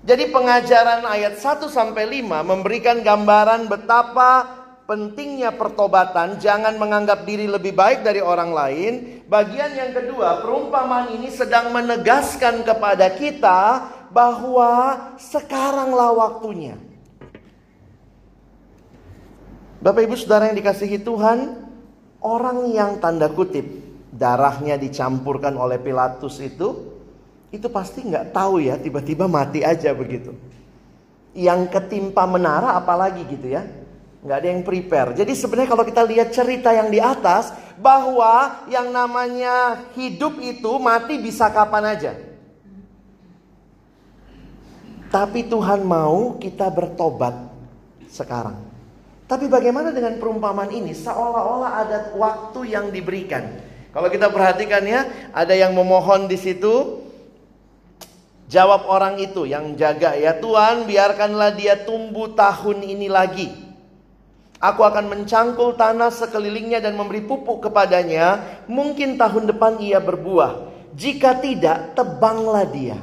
Jadi 0.04 0.36
pengajaran 0.36 1.08
ayat 1.08 1.40
1 1.40 1.72
sampai 1.72 2.04
5 2.20 2.44
memberikan 2.44 3.00
gambaran 3.00 3.72
betapa 3.72 4.64
pentingnya 4.84 5.56
pertobatan, 5.56 6.44
jangan 6.44 6.76
menganggap 6.76 7.24
diri 7.24 7.48
lebih 7.48 7.72
baik 7.72 8.04
dari 8.04 8.20
orang 8.20 8.52
lain. 8.52 9.24
Bagian 9.32 9.72
yang 9.72 9.96
kedua, 9.96 10.44
perumpamaan 10.44 11.16
ini 11.16 11.32
sedang 11.32 11.72
menegaskan 11.72 12.68
kepada 12.68 13.16
kita 13.16 13.88
bahwa 14.12 15.16
sekaranglah 15.16 16.12
waktunya. 16.20 16.76
Bapak 19.80 20.04
Ibu 20.04 20.16
Saudara 20.20 20.52
yang 20.52 20.60
dikasihi 20.60 21.00
Tuhan, 21.00 21.64
orang 22.20 22.68
yang 22.76 23.00
tanda 23.00 23.32
kutip 23.32 23.68
darahnya 24.12 24.76
dicampurkan 24.76 25.56
oleh 25.56 25.80
Pilatus 25.80 26.44
itu, 26.44 26.93
itu 27.54 27.70
pasti 27.70 28.02
nggak 28.02 28.34
tahu 28.34 28.66
ya, 28.66 28.82
tiba-tiba 28.82 29.30
mati 29.30 29.62
aja 29.62 29.94
begitu. 29.94 30.34
Yang 31.38 31.70
ketimpa 31.70 32.26
menara 32.26 32.74
apalagi 32.74 33.22
gitu 33.30 33.54
ya 33.54 33.64
nggak 34.24 34.38
ada 34.40 34.48
yang 34.48 34.64
prepare. 34.64 35.10
Jadi 35.20 35.36
sebenarnya 35.36 35.70
kalau 35.76 35.84
kita 35.84 36.02
lihat 36.08 36.32
cerita 36.32 36.72
yang 36.72 36.88
di 36.88 37.04
atas 37.04 37.52
bahwa 37.76 38.64
yang 38.72 38.88
namanya 38.88 39.84
hidup 40.00 40.40
itu 40.40 40.80
mati 40.80 41.20
bisa 41.20 41.52
kapan 41.52 41.92
aja. 41.92 42.14
Tapi 45.12 45.46
Tuhan 45.46 45.84
mau 45.84 46.40
kita 46.40 46.72
bertobat 46.72 47.36
sekarang. 48.10 48.58
Tapi 49.28 49.46
bagaimana 49.52 49.94
dengan 49.94 50.18
perumpamaan 50.18 50.72
ini? 50.74 50.96
Seolah-olah 50.96 51.72
ada 51.86 51.98
waktu 52.18 52.74
yang 52.74 52.90
diberikan. 52.90 53.46
Kalau 53.94 54.10
kita 54.10 54.34
perhatikan 54.34 54.82
ya, 54.88 55.06
ada 55.36 55.54
yang 55.54 55.76
memohon 55.78 56.26
di 56.26 56.40
situ. 56.40 57.03
Jawab 58.54 58.86
orang 58.86 59.18
itu 59.18 59.50
yang 59.50 59.74
jaga 59.74 60.14
ya 60.14 60.38
Tuhan 60.38 60.86
biarkanlah 60.86 61.58
dia 61.58 61.74
tumbuh 61.82 62.38
tahun 62.38 62.86
ini 62.86 63.10
lagi 63.10 63.64
Aku 64.64 64.80
akan 64.88 65.12
mencangkul 65.12 65.76
tanah 65.76 66.08
sekelilingnya 66.08 66.80
dan 66.80 66.96
memberi 66.96 67.20
pupuk 67.20 67.68
kepadanya. 67.68 68.64
Mungkin 68.72 69.20
tahun 69.20 69.52
depan 69.52 69.76
ia 69.84 70.00
berbuah. 70.00 70.72
Jika 70.96 71.44
tidak, 71.44 72.00
tebanglah 72.00 72.64
dia. 72.72 72.96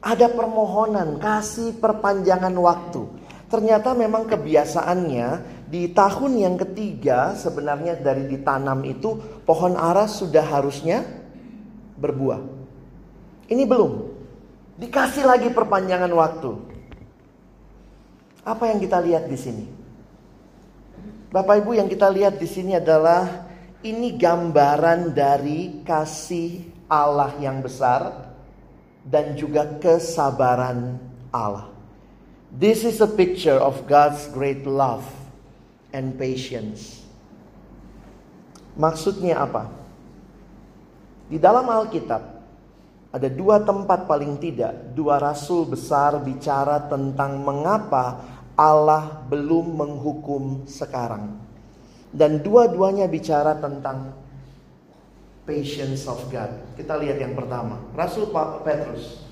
Ada 0.00 0.32
permohonan, 0.32 1.20
kasih 1.20 1.76
perpanjangan 1.76 2.56
waktu. 2.56 3.04
Ternyata 3.52 3.92
memang 3.92 4.24
kebiasaannya 4.24 5.28
di 5.68 5.92
tahun 5.92 6.32
yang 6.40 6.56
ketiga 6.56 7.36
sebenarnya 7.36 8.00
dari 8.00 8.32
ditanam 8.32 8.80
itu 8.80 9.44
pohon 9.44 9.76
ara 9.76 10.08
sudah 10.08 10.56
harusnya 10.56 11.04
berbuah. 12.00 12.55
Ini 13.46 13.62
belum. 13.62 13.92
Dikasih 14.76 15.24
lagi 15.24 15.48
perpanjangan 15.54 16.10
waktu. 16.12 16.52
Apa 18.46 18.70
yang 18.70 18.78
kita 18.78 18.98
lihat 19.02 19.26
di 19.26 19.38
sini? 19.38 19.64
Bapak 21.30 21.64
Ibu 21.64 21.74
yang 21.74 21.90
kita 21.90 22.06
lihat 22.10 22.38
di 22.38 22.46
sini 22.46 22.78
adalah 22.78 23.48
ini 23.82 24.14
gambaran 24.14 25.10
dari 25.14 25.82
kasih 25.82 26.64
Allah 26.86 27.34
yang 27.42 27.62
besar 27.62 28.30
dan 29.02 29.34
juga 29.34 29.66
kesabaran 29.78 30.98
Allah. 31.34 31.70
This 32.50 32.86
is 32.86 33.02
a 33.02 33.10
picture 33.10 33.58
of 33.58 33.86
God's 33.90 34.30
great 34.30 34.62
love 34.66 35.06
and 35.90 36.14
patience. 36.14 37.02
Maksudnya 38.78 39.42
apa? 39.42 39.66
Di 41.26 41.42
dalam 41.42 41.66
Alkitab 41.66 42.35
ada 43.16 43.32
dua 43.32 43.64
tempat 43.64 44.04
paling 44.04 44.36
tidak, 44.36 44.92
dua 44.92 45.16
rasul 45.16 45.64
besar 45.64 46.20
bicara 46.20 46.84
tentang 46.84 47.40
mengapa 47.40 48.20
Allah 48.52 49.24
belum 49.32 49.72
menghukum 49.72 50.68
sekarang. 50.68 51.40
Dan 52.12 52.44
dua-duanya 52.44 53.08
bicara 53.08 53.56
tentang 53.56 54.12
patience 55.48 56.04
of 56.04 56.28
God. 56.28 56.76
Kita 56.76 57.00
lihat 57.00 57.16
yang 57.16 57.32
pertama, 57.32 57.80
Rasul 57.96 58.28
Petrus. 58.60 59.24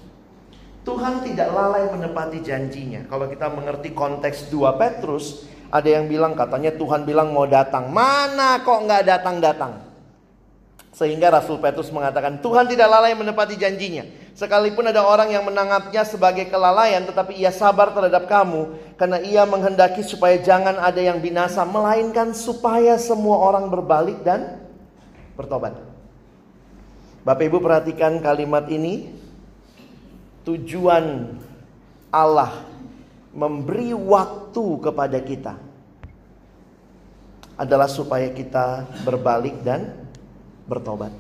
Tuhan 0.85 1.21
tidak 1.21 1.53
lalai 1.53 1.85
menepati 1.93 2.41
janjinya. 2.41 3.05
Kalau 3.09 3.29
kita 3.29 3.53
mengerti 3.53 3.93
konteks 3.93 4.49
dua 4.49 4.81
Petrus, 4.81 5.45
ada 5.69 5.89
yang 5.89 6.09
bilang 6.09 6.33
katanya 6.33 6.73
Tuhan 6.73 7.05
bilang 7.05 7.37
mau 7.37 7.45
datang. 7.45 7.93
Mana 7.93 8.65
kok 8.65 8.81
nggak 8.85 9.05
datang-datang? 9.05 9.94
Sehingga 10.95 11.27
Rasul 11.27 11.59
Petrus 11.59 11.91
mengatakan 11.91 12.39
Tuhan 12.39 12.71
tidak 12.71 12.87
lalai 12.87 13.19
menepati 13.19 13.59
janjinya. 13.59 14.07
Sekalipun 14.31 14.87
ada 14.87 15.03
orang 15.03 15.27
yang 15.35 15.43
menanggapnya 15.43 16.07
sebagai 16.07 16.47
kelalaian 16.47 17.03
tetapi 17.03 17.35
ia 17.35 17.51
sabar 17.51 17.91
terhadap 17.91 18.31
kamu. 18.31 18.95
Karena 18.95 19.19
ia 19.19 19.43
menghendaki 19.43 20.07
supaya 20.07 20.39
jangan 20.39 20.79
ada 20.79 21.03
yang 21.03 21.19
binasa. 21.19 21.67
Melainkan 21.67 22.31
supaya 22.31 22.95
semua 22.95 23.43
orang 23.43 23.67
berbalik 23.67 24.23
dan 24.23 24.63
bertobat. 25.35 25.75
Bapak 27.27 27.43
ibu 27.43 27.59
perhatikan 27.59 28.23
kalimat 28.23 28.71
ini. 28.71 29.11
Tujuan 30.47 31.35
Allah 32.15 32.71
memberi 33.35 33.91
waktu 33.99 34.65
kepada 34.79 35.19
kita. 35.19 35.59
Adalah 37.59 37.91
supaya 37.91 38.31
kita 38.31 38.87
berbalik 39.03 39.59
dan 39.67 40.04
bertobat. 40.65 41.13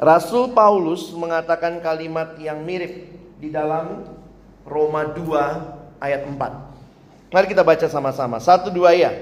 Rasul 0.00 0.56
Paulus 0.56 1.12
mengatakan 1.12 1.76
kalimat 1.84 2.32
yang 2.40 2.64
mirip 2.64 3.12
di 3.36 3.52
dalam 3.52 4.08
Roma 4.64 5.04
2 5.12 6.00
ayat 6.00 6.24
4. 6.24 6.70
Mari 7.30 7.46
kita 7.46 7.62
baca 7.62 7.86
sama-sama. 7.86 8.42
Satu 8.42 8.74
dua 8.74 8.90
ya. 8.90 9.14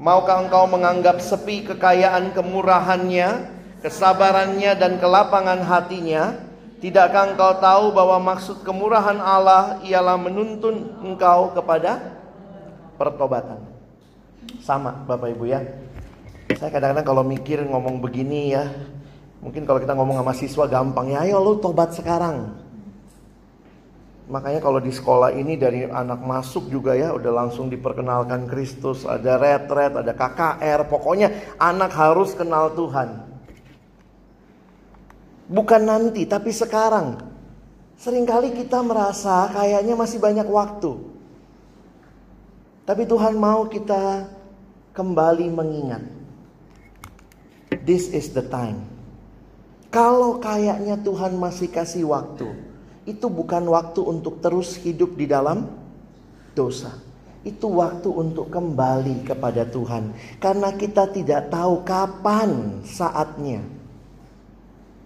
Maukah 0.00 0.40
engkau 0.44 0.64
menganggap 0.68 1.20
sepi 1.20 1.64
kekayaan 1.68 2.32
kemurahannya, 2.32 3.52
kesabarannya 3.84 4.72
dan 4.76 4.96
kelapangan 4.96 5.60
hatinya? 5.60 6.36
Tidakkah 6.80 7.32
engkau 7.32 7.56
tahu 7.60 7.84
bahwa 7.92 8.32
maksud 8.32 8.60
kemurahan 8.60 9.16
Allah 9.20 9.80
ialah 9.84 10.16
menuntun 10.20 10.96
engkau 11.00 11.52
kepada 11.56 12.20
pertobatan? 13.00 13.64
Sama 14.60 14.92
Bapak 15.08 15.32
Ibu 15.32 15.44
ya. 15.48 15.64
Saya 16.46 16.70
kadang-kadang 16.70 17.02
kalau 17.02 17.26
mikir 17.26 17.58
ngomong 17.66 17.98
begini 17.98 18.54
ya, 18.54 18.70
mungkin 19.42 19.66
kalau 19.66 19.82
kita 19.82 19.98
ngomong 19.98 20.22
sama 20.22 20.30
siswa 20.30 20.70
gampang 20.70 21.10
ya, 21.10 21.26
ayo 21.26 21.42
lu 21.42 21.58
tobat 21.58 21.90
sekarang. 21.90 22.54
Makanya 24.30 24.62
kalau 24.62 24.78
di 24.78 24.94
sekolah 24.94 25.34
ini 25.34 25.58
dari 25.58 25.90
anak 25.90 26.22
masuk 26.22 26.70
juga 26.70 26.94
ya 26.94 27.10
udah 27.14 27.30
langsung 27.34 27.66
diperkenalkan 27.66 28.46
Kristus, 28.46 29.02
ada 29.02 29.38
retret, 29.38 29.90
ada 29.98 30.14
KKR, 30.14 30.86
pokoknya 30.86 31.58
anak 31.58 31.90
harus 31.94 32.30
kenal 32.38 32.70
Tuhan. 32.78 33.26
Bukan 35.50 35.82
nanti, 35.82 36.26
tapi 36.30 36.54
sekarang. 36.54 37.34
Seringkali 37.96 38.54
kita 38.54 38.82
merasa 38.86 39.50
kayaknya 39.50 39.98
masih 39.98 40.20
banyak 40.22 40.46
waktu. 40.46 41.00
Tapi 42.86 43.02
Tuhan 43.08 43.34
mau 43.34 43.66
kita 43.66 44.30
kembali 44.94 45.46
mengingat 45.50 46.16
This 47.86 48.10
is 48.10 48.34
the 48.34 48.42
time. 48.42 48.82
Kalau 49.94 50.42
kayaknya 50.42 50.98
Tuhan 50.98 51.38
masih 51.38 51.70
kasih 51.70 52.10
waktu, 52.10 52.50
itu 53.06 53.30
bukan 53.30 53.62
waktu 53.70 54.02
untuk 54.02 54.42
terus 54.42 54.74
hidup 54.82 55.14
di 55.14 55.30
dalam 55.30 55.70
dosa. 56.58 57.06
itu 57.46 57.70
waktu 57.70 58.10
untuk 58.10 58.50
kembali 58.50 59.22
kepada 59.22 59.62
Tuhan. 59.62 60.10
Karena 60.42 60.74
kita 60.74 61.06
tidak 61.14 61.46
tahu 61.46 61.86
kapan 61.86 62.82
saatnya. 62.82 63.62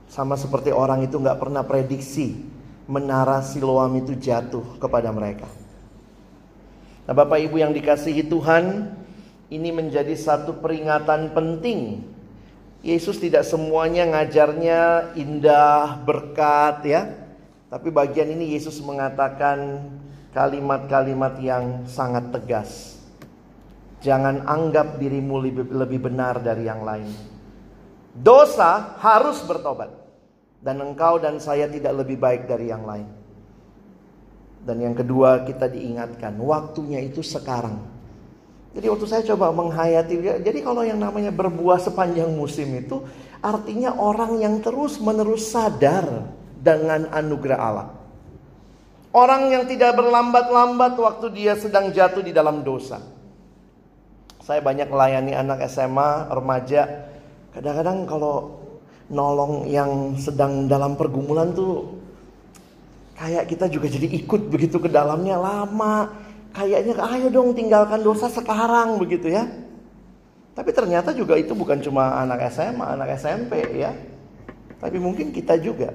Sama 0.09 0.41
seperti 0.41 0.73
orang 0.73 1.05
itu 1.05 1.21
nggak 1.21 1.37
pernah 1.37 1.61
prediksi 1.61 2.41
menara 2.89 3.45
Siloam 3.45 3.93
itu 4.01 4.17
jatuh 4.17 4.81
kepada 4.81 5.13
mereka. 5.13 5.47
Nah 7.05 7.13
Bapak 7.13 7.45
Ibu 7.45 7.61
yang 7.61 7.77
dikasihi 7.77 8.25
Tuhan, 8.27 8.89
ini 9.53 9.71
menjadi 9.71 10.17
satu 10.17 10.59
peringatan 10.65 11.37
penting. 11.37 12.09
Yesus 12.81 13.21
tidak 13.21 13.45
semuanya 13.45 14.09
ngajarnya 14.09 15.13
indah, 15.13 16.01
berkat 16.01 16.81
ya. 16.89 17.03
Tapi 17.69 17.93
bagian 17.93 18.33
ini 18.33 18.57
Yesus 18.57 18.81
mengatakan 18.81 19.85
kalimat-kalimat 20.33 21.37
yang 21.45 21.85
sangat 21.85 22.33
tegas. 22.33 22.97
Jangan 24.01 24.49
anggap 24.49 24.97
dirimu 24.97 25.37
lebih, 25.45 25.69
lebih 25.69 26.01
benar 26.09 26.41
dari 26.41 26.65
yang 26.65 26.81
lain. 26.81 27.13
Dosa 28.17 28.97
harus 28.97 29.45
bertobat. 29.45 29.93
Dan 30.61 30.81
engkau 30.81 31.17
dan 31.21 31.41
saya 31.41 31.69
tidak 31.69 32.05
lebih 32.05 32.21
baik 32.21 32.45
dari 32.49 32.69
yang 32.69 32.85
lain. 32.85 33.09
Dan 34.61 34.77
yang 34.77 34.93
kedua 34.93 35.45
kita 35.49 35.73
diingatkan, 35.73 36.37
waktunya 36.37 37.01
itu 37.01 37.25
sekarang. 37.25 38.00
Jadi 38.71 38.87
waktu 38.87 39.07
saya 39.11 39.23
coba 39.35 39.51
menghayati, 39.51 40.43
jadi 40.47 40.59
kalau 40.63 40.87
yang 40.87 41.03
namanya 41.03 41.35
berbuah 41.35 41.83
sepanjang 41.83 42.31
musim 42.31 42.71
itu 42.79 43.03
artinya 43.43 43.99
orang 43.99 44.39
yang 44.39 44.63
terus 44.63 45.03
menerus 45.03 45.51
sadar 45.51 46.31
dengan 46.55 47.11
anugerah 47.11 47.59
Allah. 47.59 47.89
Orang 49.11 49.51
yang 49.51 49.67
tidak 49.67 49.99
berlambat-lambat 49.99 50.95
waktu 50.95 51.35
dia 51.35 51.59
sedang 51.59 51.91
jatuh 51.91 52.23
di 52.23 52.31
dalam 52.31 52.63
dosa. 52.63 53.03
Saya 54.39 54.63
banyak 54.63 54.87
melayani 54.87 55.35
anak 55.35 55.67
SMA, 55.67 56.31
remaja. 56.31 57.11
Kadang-kadang 57.51 58.07
kalau 58.07 58.63
nolong 59.11 59.67
yang 59.67 60.15
sedang 60.15 60.71
dalam 60.71 60.95
pergumulan 60.95 61.51
tuh 61.51 61.99
kayak 63.19 63.51
kita 63.51 63.67
juga 63.67 63.91
jadi 63.91 64.07
ikut 64.23 64.47
begitu 64.47 64.79
ke 64.79 64.87
dalamnya 64.87 65.35
lama. 65.43 66.15
Kayaknya 66.51 66.99
ayo 66.99 67.29
dong 67.31 67.55
tinggalkan 67.55 68.03
dosa 68.03 68.27
sekarang 68.27 68.99
begitu 68.99 69.31
ya. 69.31 69.47
Tapi 70.51 70.71
ternyata 70.75 71.15
juga 71.15 71.39
itu 71.39 71.55
bukan 71.55 71.79
cuma 71.79 72.19
anak 72.19 72.51
SMA, 72.51 72.83
anak 72.83 73.15
SMP 73.15 73.63
ya. 73.79 73.95
Tapi 74.83 74.99
mungkin 74.99 75.31
kita 75.31 75.55
juga. 75.63 75.95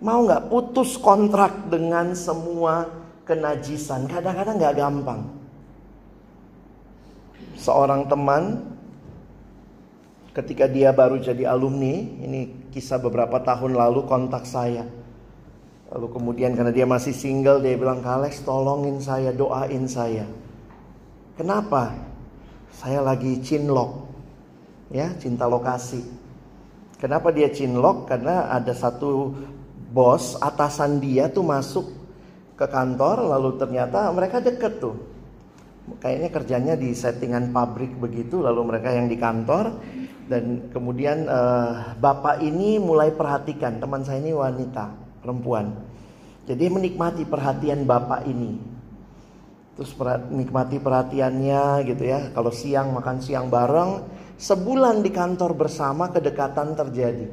Mau 0.00 0.24
nggak 0.24 0.48
putus 0.48 0.96
kontrak 0.96 1.68
dengan 1.68 2.14
semua 2.14 2.88
kenajisan? 3.26 4.08
Kadang-kadang 4.08 4.56
nggak 4.56 4.76
gampang. 4.78 5.20
Seorang 7.60 8.08
teman 8.08 8.64
ketika 10.32 10.64
dia 10.70 10.94
baru 10.94 11.20
jadi 11.20 11.50
alumni, 11.50 12.00
ini 12.00 12.70
kisah 12.72 12.96
beberapa 13.02 13.42
tahun 13.42 13.76
lalu 13.76 14.06
kontak 14.06 14.46
saya. 14.46 14.86
Lalu 15.90 16.06
kemudian 16.14 16.54
karena 16.54 16.70
dia 16.70 16.86
masih 16.86 17.10
single, 17.10 17.58
dia 17.58 17.74
bilang, 17.74 17.98
Kalex 17.98 18.46
tolongin 18.46 19.02
saya, 19.02 19.34
doain 19.34 19.90
saya. 19.90 20.22
Kenapa? 21.34 21.98
Saya 22.70 23.02
lagi 23.02 23.42
cinlok. 23.42 24.06
Ya, 24.94 25.10
cinta 25.18 25.50
lokasi. 25.50 26.02
Kenapa 26.98 27.34
dia 27.34 27.50
cinlok? 27.50 28.06
Karena 28.06 28.50
ada 28.54 28.70
satu 28.70 29.34
bos 29.90 30.38
atasan 30.38 31.02
dia 31.02 31.26
tuh 31.26 31.42
masuk 31.42 31.90
ke 32.54 32.66
kantor 32.68 33.26
lalu 33.26 33.58
ternyata 33.58 34.06
mereka 34.14 34.38
deket 34.38 34.78
tuh 34.78 34.94
kayaknya 35.98 36.28
kerjanya 36.30 36.74
di 36.78 36.94
settingan 36.94 37.50
pabrik 37.50 37.98
begitu 37.98 38.38
lalu 38.38 38.70
mereka 38.70 38.94
yang 38.94 39.10
di 39.10 39.18
kantor 39.18 39.74
dan 40.30 40.70
kemudian 40.70 41.26
uh, 41.26 41.98
bapak 41.98 42.38
ini 42.38 42.78
mulai 42.78 43.10
perhatikan 43.10 43.82
teman 43.82 44.06
saya 44.06 44.22
ini 44.22 44.30
wanita 44.30 44.99
perempuan. 45.20 45.76
Jadi 46.48 46.66
menikmati 46.66 47.22
perhatian 47.28 47.86
bapak 47.86 48.26
ini. 48.26 48.58
Terus 49.78 49.94
menikmati 50.28 50.82
perhatiannya 50.82 51.86
gitu 51.86 52.04
ya. 52.04 52.34
Kalau 52.34 52.50
siang 52.50 52.92
makan 52.92 53.22
siang 53.22 53.48
bareng 53.48 54.04
sebulan 54.40 55.04
di 55.04 55.12
kantor 55.12 55.52
bersama 55.52 56.08
kedekatan 56.08 56.72
terjadi. 56.72 57.28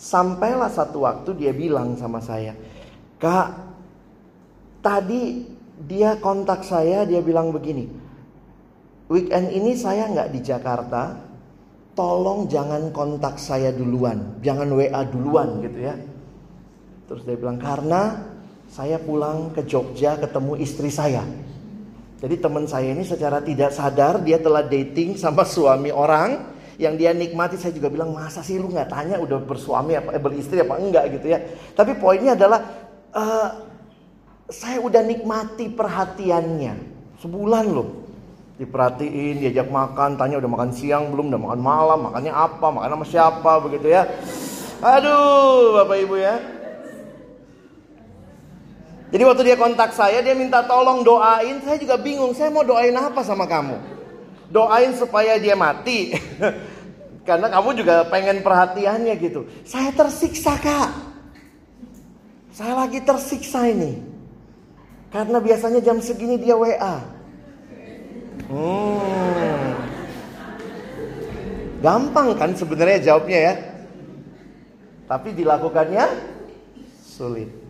Sampailah 0.00 0.72
satu 0.72 1.04
waktu 1.04 1.36
dia 1.38 1.52
bilang 1.54 1.94
sama 1.94 2.18
saya, 2.18 2.56
Kak, 3.22 3.54
tadi 4.82 5.46
dia 5.78 6.18
kontak 6.18 6.66
saya, 6.66 7.06
dia 7.06 7.22
bilang 7.22 7.54
begini, 7.54 7.86
weekend 9.06 9.54
ini 9.54 9.78
saya 9.78 10.10
nggak 10.10 10.34
di 10.34 10.40
Jakarta, 10.42 11.22
tolong 11.94 12.50
jangan 12.50 12.90
kontak 12.90 13.38
saya 13.38 13.70
duluan, 13.70 14.42
jangan 14.42 14.74
WA 14.74 15.06
duluan 15.06 15.62
gitu 15.62 15.78
ya. 15.86 15.94
Terus 17.10 17.22
dia 17.26 17.36
bilang, 17.36 17.58
karena 17.58 18.32
saya 18.72 18.96
pulang 18.96 19.52
ke 19.52 19.68
Jogja 19.68 20.16
ketemu 20.16 20.56
istri 20.56 20.88
saya. 20.88 21.20
Jadi 22.22 22.38
teman 22.40 22.64
saya 22.64 22.94
ini 22.94 23.04
secara 23.04 23.44
tidak 23.44 23.74
sadar 23.74 24.22
dia 24.24 24.40
telah 24.40 24.64
dating 24.64 25.18
sama 25.18 25.44
suami 25.44 25.92
orang 25.92 26.54
yang 26.80 26.96
dia 26.96 27.12
nikmati. 27.12 27.60
Saya 27.60 27.76
juga 27.76 27.92
bilang 27.92 28.16
masa 28.16 28.40
sih 28.40 28.56
lu 28.56 28.72
nggak 28.72 28.88
tanya 28.88 29.16
udah 29.20 29.42
bersuami 29.42 29.98
apa 29.98 30.16
eh, 30.16 30.22
beristri 30.22 30.62
apa 30.62 30.78
enggak 30.80 31.18
gitu 31.18 31.34
ya. 31.34 31.42
Tapi 31.74 31.98
poinnya 31.98 32.38
adalah 32.38 32.62
uh, 33.12 33.48
saya 34.46 34.78
udah 34.80 35.02
nikmati 35.02 35.68
perhatiannya. 35.68 36.74
Sebulan 37.20 37.66
loh. 37.74 37.90
Diperhatiin 38.56 39.42
diajak 39.42 39.66
makan 39.68 40.14
tanya 40.14 40.38
udah 40.38 40.48
makan 40.48 40.70
siang 40.70 41.10
belum 41.10 41.34
udah 41.34 41.40
makan 41.42 41.60
malam 41.60 41.98
makannya 42.06 42.30
apa 42.30 42.66
makan 42.70 42.90
sama 43.02 43.06
siapa 43.10 43.52
begitu 43.66 43.90
ya. 43.90 44.06
Aduh 44.78 45.74
bapak 45.74 45.96
ibu 46.06 46.16
ya 46.22 46.61
jadi 49.12 49.22
waktu 49.28 49.42
dia 49.44 49.56
kontak 49.60 49.92
saya 49.92 50.24
dia 50.24 50.32
minta 50.32 50.64
tolong 50.64 51.04
doain 51.04 51.60
saya 51.60 51.76
juga 51.76 52.00
bingung 52.00 52.32
saya 52.32 52.48
mau 52.48 52.64
doain 52.64 52.96
apa 52.96 53.20
sama 53.20 53.44
kamu 53.44 53.92
doain 54.52 54.92
supaya 54.94 55.40
dia 55.40 55.56
mati. 55.56 56.12
Karena 57.28 57.48
kamu 57.48 57.80
juga 57.80 58.04
pengen 58.12 58.44
perhatiannya 58.44 59.14
gitu. 59.16 59.48
Saya 59.64 59.90
tersiksa 59.96 60.60
kak. 60.60 60.90
Saya 62.52 62.76
lagi 62.84 63.00
tersiksa 63.00 63.64
ini. 63.64 63.96
Karena 65.08 65.40
biasanya 65.40 65.80
jam 65.80 66.02
segini 66.04 66.36
dia 66.36 66.52
WA. 66.52 66.96
Hmm. 68.52 69.72
Gampang 71.80 72.36
kan 72.36 72.50
sebenarnya 72.52 73.12
jawabnya 73.12 73.38
ya. 73.38 73.54
Tapi 75.06 75.28
dilakukannya 75.32 76.04
sulit. 77.06 77.61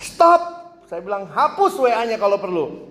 Stop. 0.00 0.40
Saya 0.88 1.04
bilang 1.04 1.28
hapus 1.30 1.78
WA-nya 1.78 2.18
kalau 2.18 2.40
perlu. 2.40 2.90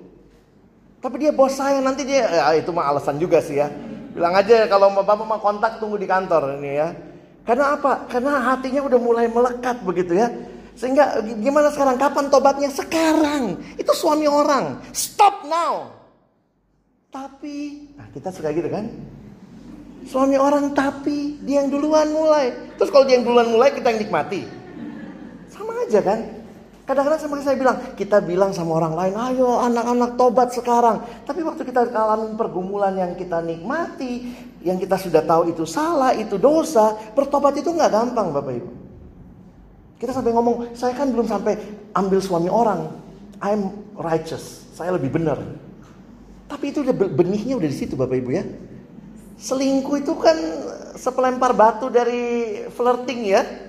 Tapi 1.03 1.15
dia 1.19 1.31
bos 1.35 1.55
saya 1.55 1.83
nanti 1.83 2.07
dia 2.07 2.27
ya, 2.27 2.43
itu 2.55 2.71
mah 2.71 2.87
alasan 2.91 3.19
juga 3.19 3.43
sih 3.43 3.59
ya. 3.59 3.67
Bilang 4.15 4.35
aja 4.35 4.67
kalau 4.71 4.91
bapak 4.95 5.15
mau 5.19 5.39
kontak 5.39 5.79
tunggu 5.83 5.99
di 5.99 6.07
kantor 6.07 6.59
ini 6.59 6.79
ya. 6.79 6.95
Karena 7.43 7.75
apa? 7.75 8.07
Karena 8.07 8.39
hatinya 8.39 8.83
udah 8.85 8.99
mulai 8.99 9.25
melekat 9.27 9.81
begitu 9.83 10.15
ya. 10.15 10.31
Sehingga 10.79 11.19
gimana 11.43 11.71
sekarang? 11.75 11.99
Kapan 11.99 12.31
tobatnya? 12.31 12.71
Sekarang. 12.71 13.59
Itu 13.75 13.91
suami 13.91 14.31
orang. 14.31 14.79
Stop 14.95 15.43
now. 15.43 15.91
Tapi, 17.09 17.89
nah 17.97 18.07
kita 18.13 18.29
suka 18.31 18.53
gitu 18.53 18.69
kan? 18.69 18.85
Suami 20.07 20.39
orang 20.39 20.71
tapi 20.71 21.41
dia 21.43 21.65
yang 21.65 21.73
duluan 21.73 22.07
mulai. 22.15 22.55
Terus 22.79 22.93
kalau 22.93 23.03
dia 23.03 23.19
yang 23.19 23.27
duluan 23.27 23.51
mulai 23.51 23.75
kita 23.75 23.91
yang 23.91 23.99
nikmati. 24.07 24.47
Sama 25.51 25.83
aja 25.83 25.99
kan? 25.99 26.38
Kadang-kadang 26.89 27.21
sama 27.21 27.45
saya 27.45 27.53
bilang, 27.53 27.77
kita 27.93 28.17
bilang 28.17 28.49
sama 28.49 28.81
orang 28.81 28.97
lain, 28.97 29.13
ayo 29.29 29.61
anak-anak 29.61 30.17
tobat 30.17 30.49
sekarang. 30.49 31.05
Tapi 31.21 31.45
waktu 31.45 31.61
kita 31.61 31.85
alami 31.93 32.33
pergumulan 32.33 32.97
yang 32.97 33.13
kita 33.13 33.45
nikmati, 33.45 34.33
yang 34.65 34.81
kita 34.81 34.97
sudah 34.97 35.21
tahu 35.21 35.53
itu 35.53 35.69
salah, 35.69 36.17
itu 36.17 36.41
dosa, 36.41 36.97
bertobat 37.13 37.53
itu 37.61 37.69
nggak 37.69 37.93
gampang 37.93 38.33
Bapak 38.33 38.53
Ibu. 38.57 38.71
Kita 40.01 40.17
sampai 40.17 40.33
ngomong, 40.33 40.73
saya 40.73 40.97
kan 40.97 41.13
belum 41.13 41.29
sampai 41.29 41.61
ambil 41.93 42.25
suami 42.25 42.49
orang. 42.49 42.89
I'm 43.37 43.69
righteous, 43.93 44.65
saya 44.73 44.97
lebih 44.97 45.13
benar. 45.13 45.37
Tapi 46.49 46.73
itu 46.73 46.81
udah 46.81 46.95
benihnya 46.97 47.53
udah 47.53 47.69
di 47.69 47.77
situ 47.77 47.93
Bapak 47.93 48.17
Ibu 48.17 48.33
ya. 48.33 48.49
Selingkuh 49.37 50.01
itu 50.01 50.17
kan 50.17 50.41
sepelempar 50.97 51.53
batu 51.53 51.93
dari 51.93 52.65
flirting 52.73 53.29
ya. 53.29 53.68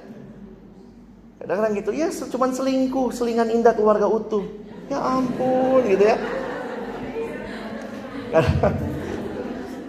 Kadang-kadang 1.41 1.73
gitu, 1.81 1.91
ya 1.97 2.13
cuma 2.13 2.53
selingkuh, 2.53 3.09
selingan 3.17 3.49
indah 3.49 3.73
keluarga 3.73 4.05
utuh. 4.05 4.45
Ya 4.93 5.01
ampun 5.01 5.81
gitu 5.89 6.05
ya. 6.05 6.21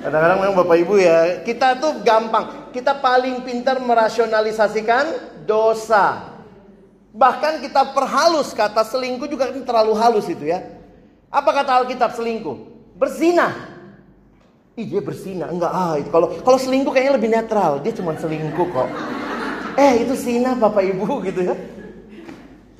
Kadang-kadang 0.02 0.40
memang 0.42 0.56
Bapak 0.64 0.78
Ibu 0.80 0.96
ya, 0.98 1.44
kita 1.44 1.76
tuh 1.78 2.00
gampang. 2.08 2.72
Kita 2.72 2.96
paling 3.04 3.44
pintar 3.44 3.84
merasionalisasikan 3.84 5.44
dosa. 5.44 6.32
Bahkan 7.12 7.60
kita 7.60 7.92
perhalus 7.92 8.56
kata 8.56 8.88
selingkuh 8.88 9.28
juga 9.28 9.52
kan 9.52 9.60
terlalu 9.68 9.92
halus 10.00 10.32
itu 10.32 10.48
ya. 10.48 10.64
Apa 11.28 11.52
kata 11.52 11.84
Alkitab 11.84 12.16
selingkuh? 12.16 12.56
Berzina. 12.96 13.52
Ih 14.80 14.88
dia 14.88 15.04
berzina, 15.04 15.52
enggak 15.52 15.68
ah 15.68 16.00
itu 16.00 16.08
kalau 16.08 16.32
kalau 16.48 16.56
selingkuh 16.56 16.96
kayaknya 16.96 17.20
lebih 17.20 17.28
netral, 17.28 17.84
dia 17.84 17.92
cuma 17.92 18.16
selingkuh 18.16 18.72
kok. 18.72 18.88
Eh 19.78 20.04
itu 20.04 20.14
zina 20.18 20.56
Bapak 20.58 20.84
Ibu 20.84 21.24
gitu 21.28 21.42
ya. 21.48 21.56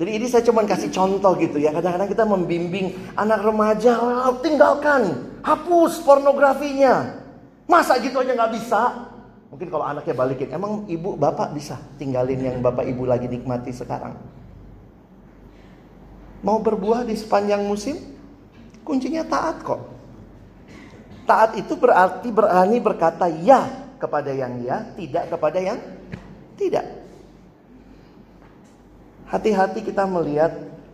Jadi 0.02 0.10
ini 0.18 0.26
saya 0.26 0.42
cuma 0.42 0.66
kasih 0.66 0.90
contoh 0.90 1.36
gitu 1.38 1.62
ya. 1.62 1.70
Kadang-kadang 1.70 2.10
kita 2.10 2.24
membimbing 2.26 2.90
anak 3.14 3.44
remaja, 3.44 3.94
tinggalkan, 4.42 5.30
hapus 5.46 6.02
pornografinya. 6.02 7.22
Masa 7.70 8.02
gitu 8.02 8.18
aja 8.18 8.34
nggak 8.34 8.52
bisa? 8.58 9.08
Mungkin 9.52 9.68
kalau 9.68 9.84
anaknya 9.84 10.16
balikin, 10.16 10.48
emang 10.50 10.88
ibu 10.88 11.14
bapak 11.14 11.54
bisa 11.54 11.76
tinggalin 12.00 12.40
yang 12.40 12.58
bapak 12.64 12.88
ibu 12.88 13.04
lagi 13.04 13.28
nikmati 13.28 13.70
sekarang? 13.70 14.16
Mau 16.42 16.58
berbuah 16.58 17.06
di 17.06 17.14
sepanjang 17.14 17.62
musim? 17.62 17.94
Kuncinya 18.82 19.22
taat 19.22 19.62
kok. 19.62 19.78
Taat 21.28 21.54
itu 21.54 21.78
berarti 21.78 22.34
berani 22.34 22.82
berkata 22.82 23.30
ya 23.30 23.92
kepada 24.02 24.34
yang 24.34 24.58
ya, 24.66 24.82
tidak 24.98 25.30
kepada 25.30 25.62
yang 25.62 25.78
tidak. 26.62 26.86
Hati-hati 29.26 29.80
kita 29.82 30.04
melihat 30.06 30.52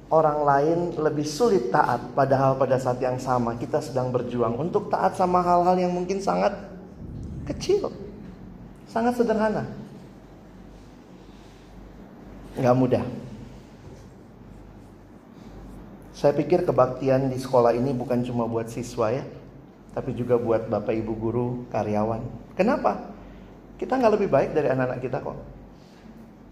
orang 0.09 0.41
lain 0.47 0.79
lebih 0.97 1.27
sulit 1.29 1.69
taat 1.69 2.01
padahal 2.17 2.57
pada 2.57 2.81
saat 2.81 2.97
yang 3.03 3.21
sama 3.21 3.59
kita 3.61 3.83
sedang 3.85 4.09
berjuang 4.09 4.57
untuk 4.57 4.89
taat 4.89 5.19
sama 5.19 5.45
hal-hal 5.45 5.77
yang 5.77 5.93
mungkin 5.93 6.23
sangat 6.23 6.57
kecil. 7.45 7.93
Sangat 8.89 9.21
sederhana. 9.21 9.69
Nggak 12.57 12.77
mudah. 12.79 13.05
Saya 16.17 16.35
pikir 16.35 16.67
kebaktian 16.67 17.31
di 17.31 17.39
sekolah 17.39 17.77
ini 17.79 17.95
bukan 17.95 18.27
cuma 18.27 18.49
buat 18.49 18.67
siswa 18.67 19.15
ya, 19.15 19.23
tapi 19.95 20.19
juga 20.19 20.35
buat 20.35 20.67
bapak 20.67 20.91
ibu 20.99 21.15
guru, 21.15 21.49
karyawan. 21.71 22.19
Kenapa? 22.59 23.15
Kita 23.79 23.95
nggak 23.95 24.19
lebih 24.19 24.27
baik 24.27 24.51
dari 24.51 24.67
anak-anak 24.67 24.99
kita 24.99 25.23
kok. 25.23 25.58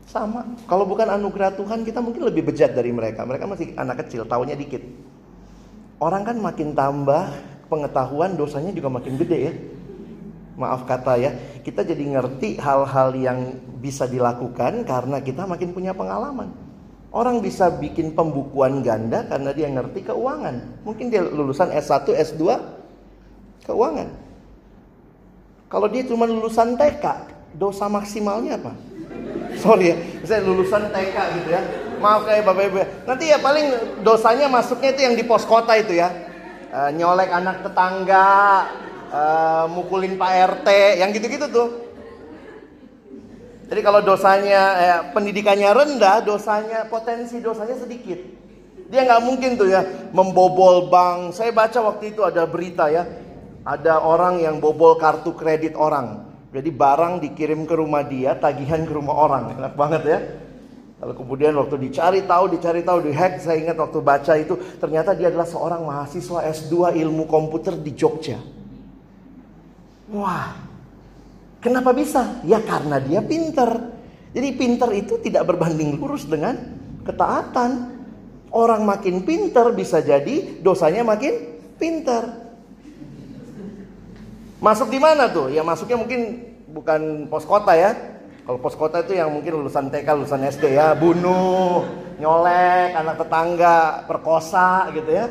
Sama. 0.06 0.46
Kalau 0.70 0.86
bukan 0.86 1.10
anugerah 1.10 1.58
Tuhan, 1.58 1.82
kita 1.82 1.98
mungkin 1.98 2.22
lebih 2.24 2.46
bejat 2.46 2.72
dari 2.72 2.94
mereka. 2.94 3.26
Mereka 3.26 3.44
masih 3.44 3.74
anak 3.74 4.06
kecil, 4.06 4.22
tahunya 4.22 4.54
dikit. 4.54 4.82
Orang 5.98 6.22
kan 6.22 6.38
makin 6.38 6.72
tambah 6.72 7.34
pengetahuan, 7.66 8.38
dosanya 8.38 8.70
juga 8.70 8.86
makin 8.86 9.18
gede 9.18 9.38
ya 9.50 9.54
maaf 10.56 10.88
kata 10.88 11.20
ya, 11.20 11.30
kita 11.62 11.84
jadi 11.84 12.16
ngerti 12.16 12.56
hal-hal 12.56 13.12
yang 13.14 13.38
bisa 13.78 14.08
dilakukan 14.08 14.88
karena 14.88 15.20
kita 15.20 15.44
makin 15.44 15.76
punya 15.76 15.92
pengalaman. 15.92 16.50
Orang 17.12 17.40
bisa 17.40 17.70
bikin 17.72 18.12
pembukuan 18.12 18.84
ganda 18.84 19.24
karena 19.24 19.52
dia 19.52 19.68
ngerti 19.72 20.04
keuangan. 20.04 20.84
Mungkin 20.84 21.08
dia 21.08 21.24
lulusan 21.24 21.72
S1, 21.72 22.12
S2 22.12 22.42
keuangan. 23.64 24.08
Kalau 25.70 25.88
dia 25.88 26.04
cuma 26.04 26.28
lulusan 26.28 26.76
TK, 26.76 27.04
dosa 27.56 27.88
maksimalnya 27.88 28.60
apa? 28.60 28.72
Sorry 29.62 29.92
ya, 29.92 29.96
saya 30.22 30.40
lulusan 30.44 30.92
TK 30.92 31.16
gitu 31.40 31.48
ya. 31.50 31.62
Maaf 31.96 32.28
kayak 32.28 32.44
Bapak 32.44 32.62
Ibu. 32.68 32.76
Ya. 32.76 32.86
Nanti 33.08 33.24
ya 33.32 33.38
paling 33.40 33.66
dosanya 34.04 34.46
masuknya 34.52 34.92
itu 34.92 35.00
yang 35.00 35.14
di 35.16 35.24
pos 35.24 35.48
kota 35.48 35.72
itu 35.80 35.96
ya. 35.96 36.12
E, 36.68 36.78
nyolek 36.92 37.32
anak 37.32 37.64
tetangga, 37.64 38.68
uh, 39.08 39.64
mukulin 39.70 40.20
Pak 40.20 40.32
RT, 40.60 40.68
yang 41.00 41.10
gitu-gitu 41.14 41.46
tuh. 41.48 41.68
Jadi 43.66 43.80
kalau 43.82 43.98
dosanya 43.98 44.62
eh, 44.78 45.00
pendidikannya 45.10 45.70
rendah, 45.74 46.22
dosanya 46.22 46.86
potensi 46.86 47.42
dosanya 47.42 47.74
sedikit. 47.74 48.18
Dia 48.86 49.02
nggak 49.02 49.22
mungkin 49.26 49.58
tuh 49.58 49.66
ya 49.66 49.82
membobol 50.14 50.86
bank. 50.86 51.34
Saya 51.34 51.50
baca 51.50 51.74
waktu 51.82 52.14
itu 52.14 52.22
ada 52.22 52.46
berita 52.46 52.86
ya, 52.86 53.02
ada 53.66 53.98
orang 53.98 54.38
yang 54.38 54.62
bobol 54.62 54.94
kartu 54.94 55.34
kredit 55.34 55.74
orang. 55.74 56.25
Jadi 56.56 56.72
barang 56.72 57.20
dikirim 57.20 57.68
ke 57.68 57.76
rumah 57.76 58.00
dia, 58.00 58.32
tagihan 58.32 58.80
ke 58.88 58.92
rumah 58.96 59.12
orang. 59.12 59.60
Enak 59.60 59.76
banget 59.76 60.02
ya. 60.08 60.18
Lalu 61.04 61.12
kemudian 61.12 61.52
waktu 61.52 61.76
dicari 61.76 62.24
tahu, 62.24 62.48
dicari 62.56 62.80
tahu, 62.80 63.04
dihack, 63.04 63.44
saya 63.44 63.60
ingat 63.60 63.76
waktu 63.76 64.00
baca 64.00 64.32
itu 64.40 64.56
ternyata 64.80 65.12
dia 65.12 65.28
adalah 65.28 65.44
seorang 65.44 65.84
mahasiswa 65.84 66.48
S2 66.48 66.96
ilmu 66.96 67.28
komputer 67.28 67.76
di 67.76 67.92
Jogja. 67.92 68.40
Wah, 70.16 70.56
kenapa 71.60 71.92
bisa? 71.92 72.40
Ya 72.48 72.64
karena 72.64 73.04
dia 73.04 73.20
pinter. 73.20 73.92
Jadi 74.32 74.48
pinter 74.56 74.88
itu 74.96 75.20
tidak 75.20 75.52
berbanding 75.52 76.00
lurus 76.00 76.24
dengan 76.24 76.56
ketaatan. 77.04 78.00
Orang 78.48 78.88
makin 78.88 79.28
pinter 79.28 79.76
bisa 79.76 80.00
jadi 80.00 80.64
dosanya 80.64 81.04
makin 81.04 81.60
pinter. 81.76 82.45
Masuk 84.56 84.88
di 84.88 84.96
mana 84.96 85.28
tuh? 85.28 85.52
Ya 85.52 85.60
masuknya 85.60 86.00
mungkin 86.00 86.20
bukan 86.72 87.28
pos 87.28 87.44
kota 87.44 87.76
ya. 87.76 87.92
Kalau 88.46 88.58
pos 88.62 88.78
kota 88.78 89.02
itu 89.02 89.18
yang 89.18 89.28
mungkin 89.34 89.58
lulusan 89.58 89.90
TK, 89.90 90.06
lulusan 90.16 90.46
SD 90.46 90.78
ya, 90.78 90.94
bunuh, 90.94 91.82
nyolek, 92.16 92.94
anak 92.94 93.18
tetangga, 93.18 94.06
perkosa 94.06 94.88
gitu 94.94 95.10
ya. 95.10 95.26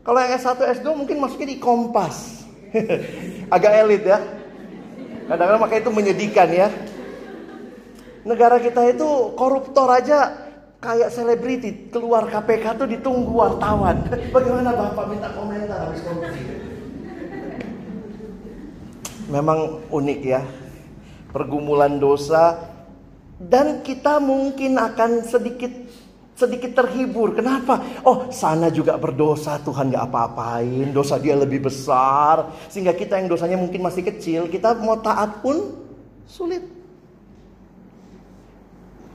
Kalau 0.00 0.18
yang 0.24 0.32
S1, 0.40 0.56
S2 0.80 0.88
mungkin 0.96 1.20
masuknya 1.20 1.52
di 1.52 1.58
Kompas. 1.60 2.48
Agak 3.54 3.72
elit 3.84 4.08
ya. 4.08 4.18
Kadang-kadang 5.28 5.60
makanya 5.60 5.82
itu 5.84 5.92
menyedihkan 5.92 6.48
ya. 6.48 6.68
Negara 8.24 8.56
kita 8.56 8.80
itu 8.88 9.36
koruptor 9.36 9.92
aja 9.92 10.32
kayak 10.80 11.12
selebriti 11.12 11.92
keluar 11.92 12.24
KPK 12.32 12.80
tuh 12.80 12.88
ditunggu 12.88 13.28
wartawan. 13.36 14.08
Bagaimana 14.34 14.72
Bapak 14.72 15.04
minta 15.12 15.28
komentar 15.36 15.92
habis 15.92 16.00
korupsi? 16.00 16.67
Memang 19.28 19.84
unik 19.92 20.20
ya. 20.24 20.42
Pergumulan 21.28 22.00
dosa 22.00 22.56
dan 23.38 23.84
kita 23.86 24.18
mungkin 24.18 24.80
akan 24.80 25.22
sedikit 25.22 25.70
sedikit 26.38 26.70
terhibur. 26.78 27.34
Kenapa? 27.34 27.82
Oh, 28.06 28.30
sana 28.30 28.70
juga 28.70 28.94
berdosa, 28.94 29.58
Tuhan 29.58 29.90
gak 29.90 30.06
apa-apain. 30.06 30.94
Dosa 30.94 31.18
dia 31.18 31.34
lebih 31.34 31.66
besar. 31.66 32.54
Sehingga 32.70 32.94
kita 32.94 33.18
yang 33.18 33.26
dosanya 33.26 33.58
mungkin 33.58 33.82
masih 33.82 34.06
kecil, 34.06 34.46
kita 34.46 34.78
mau 34.78 35.02
taat 35.02 35.42
pun 35.42 35.74
sulit. 36.30 36.62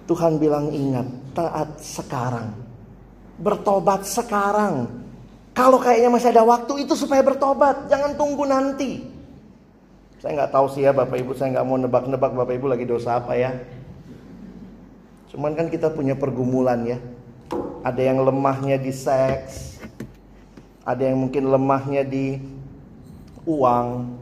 Tuhan 0.04 0.36
bilang 0.36 0.68
ingat, 0.68 1.08
taat 1.32 1.80
sekarang. 1.80 2.52
Bertobat 3.40 4.04
sekarang. 4.04 4.92
Kalau 5.56 5.80
kayaknya 5.80 6.12
masih 6.12 6.30
ada 6.36 6.44
waktu 6.44 6.84
itu 6.84 6.92
supaya 6.92 7.24
bertobat. 7.24 7.88
Jangan 7.88 8.20
tunggu 8.20 8.44
nanti. 8.44 9.00
Saya 10.24 10.40
nggak 10.40 10.56
tahu 10.56 10.72
sih 10.72 10.88
ya 10.88 10.96
Bapak 10.96 11.20
Ibu, 11.20 11.36
saya 11.36 11.52
nggak 11.52 11.68
mau 11.68 11.76
nebak-nebak 11.76 12.32
Bapak 12.32 12.56
Ibu 12.56 12.72
lagi 12.72 12.88
dosa 12.88 13.20
apa 13.20 13.36
ya. 13.36 13.60
Cuman 15.28 15.52
kan 15.52 15.68
kita 15.68 15.92
punya 15.92 16.16
pergumulan 16.16 16.80
ya. 16.88 16.96
Ada 17.84 18.08
yang 18.08 18.24
lemahnya 18.24 18.80
di 18.80 18.88
seks. 18.96 19.84
Ada 20.88 21.12
yang 21.12 21.28
mungkin 21.28 21.52
lemahnya 21.52 22.08
di 22.08 22.40
uang. 23.44 24.16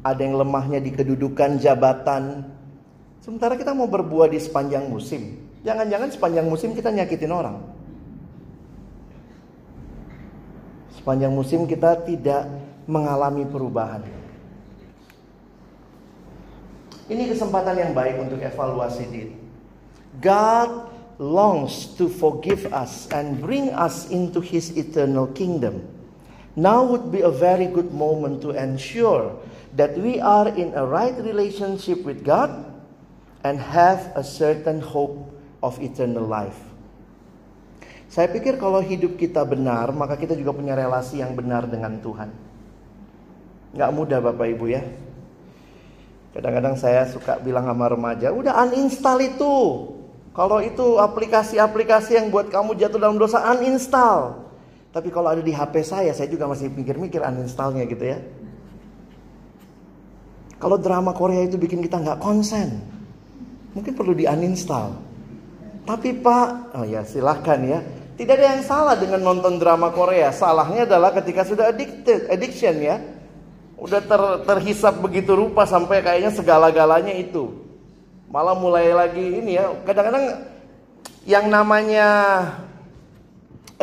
Ada 0.00 0.16
yang 0.16 0.48
lemahnya 0.48 0.80
di 0.80 0.88
kedudukan 0.88 1.60
jabatan. 1.60 2.48
Sementara 3.20 3.60
kita 3.60 3.76
mau 3.76 3.92
berbuah 3.92 4.32
di 4.32 4.40
sepanjang 4.40 4.88
musim. 4.88 5.36
Jangan-jangan 5.60 6.08
sepanjang 6.08 6.48
musim 6.48 6.72
kita 6.72 6.88
nyakitin 6.88 7.36
orang. 7.36 7.60
Sepanjang 10.96 11.36
musim 11.36 11.68
kita 11.68 12.00
tidak 12.00 12.48
mengalami 12.88 13.44
perubahan. 13.44 14.21
Ini 17.12 17.28
kesempatan 17.28 17.76
yang 17.76 17.92
baik 17.92 18.16
untuk 18.24 18.40
evaluasi 18.40 19.04
diri. 19.12 19.36
God 20.24 20.88
longs 21.20 21.92
to 22.00 22.08
forgive 22.08 22.64
us 22.72 23.04
and 23.12 23.36
bring 23.36 23.68
us 23.76 24.08
into 24.08 24.40
his 24.40 24.72
eternal 24.80 25.28
kingdom. 25.36 25.84
Now 26.56 26.84
would 26.88 27.12
be 27.12 27.20
a 27.20 27.32
very 27.32 27.68
good 27.68 27.92
moment 27.92 28.40
to 28.48 28.56
ensure 28.56 29.36
that 29.76 29.96
we 29.96 30.20
are 30.24 30.48
in 30.52 30.72
a 30.72 30.84
right 30.84 31.16
relationship 31.20 32.00
with 32.04 32.24
God 32.24 32.48
and 33.44 33.60
have 33.60 34.12
a 34.16 34.24
certain 34.24 34.80
hope 34.80 35.20
of 35.60 35.76
eternal 35.84 36.24
life. 36.24 36.56
Saya 38.12 38.28
pikir 38.28 38.60
kalau 38.60 38.84
hidup 38.84 39.16
kita 39.16 39.40
benar, 39.44 39.88
maka 39.96 40.20
kita 40.20 40.36
juga 40.36 40.52
punya 40.52 40.76
relasi 40.76 41.24
yang 41.24 41.32
benar 41.32 41.64
dengan 41.64 41.96
Tuhan. 42.00 42.28
Gak 43.72 43.90
mudah 43.96 44.20
Bapak 44.20 44.52
Ibu 44.52 44.68
ya. 44.68 44.84
Kadang-kadang 46.32 46.80
saya 46.80 47.04
suka 47.12 47.36
bilang 47.44 47.68
sama 47.68 47.92
remaja, 47.92 48.32
udah 48.32 48.56
uninstall 48.64 49.20
itu. 49.20 49.56
Kalau 50.32 50.64
itu 50.64 50.96
aplikasi-aplikasi 50.96 52.16
yang 52.16 52.32
buat 52.32 52.48
kamu 52.48 52.80
jatuh 52.80 52.96
dalam 52.96 53.20
dosa, 53.20 53.44
uninstall. 53.52 54.48
Tapi 54.92 55.12
kalau 55.12 55.28
ada 55.28 55.44
di 55.44 55.52
HP 55.52 55.84
saya, 55.84 56.12
saya 56.16 56.28
juga 56.32 56.48
masih 56.48 56.72
mikir-mikir 56.72 57.20
uninstallnya 57.20 57.84
gitu 57.84 58.04
ya. 58.16 58.18
Kalau 60.56 60.80
drama 60.80 61.12
Korea 61.12 61.44
itu 61.44 61.60
bikin 61.60 61.84
kita 61.84 62.00
nggak 62.00 62.22
konsen, 62.22 62.80
mungkin 63.76 63.92
perlu 63.92 64.16
di 64.16 64.24
uninstall. 64.24 64.94
Tapi 65.84 66.16
Pak, 66.22 66.78
oh 66.78 66.86
ya 66.86 67.02
silahkan 67.02 67.58
ya, 67.60 67.80
Tidak 68.12 68.38
ada 68.38 68.54
yang 68.54 68.62
salah 68.62 68.94
dengan 68.94 69.24
nonton 69.24 69.58
drama 69.58 69.90
Korea. 69.90 70.30
Salahnya 70.30 70.86
adalah 70.86 71.10
ketika 71.16 71.42
sudah 71.42 71.72
addicted, 71.72 72.30
addiction 72.30 72.78
ya. 72.78 73.00
Udah 73.82 73.98
ter, 73.98 74.22
terhisap 74.46 75.02
begitu 75.02 75.34
rupa 75.34 75.66
sampai 75.66 75.98
kayaknya 76.06 76.30
segala-galanya 76.30 77.18
itu. 77.18 77.50
Malah 78.30 78.54
mulai 78.54 78.94
lagi 78.94 79.42
ini 79.42 79.58
ya. 79.58 79.74
Kadang-kadang 79.82 80.46
yang 81.26 81.50
namanya 81.50 82.06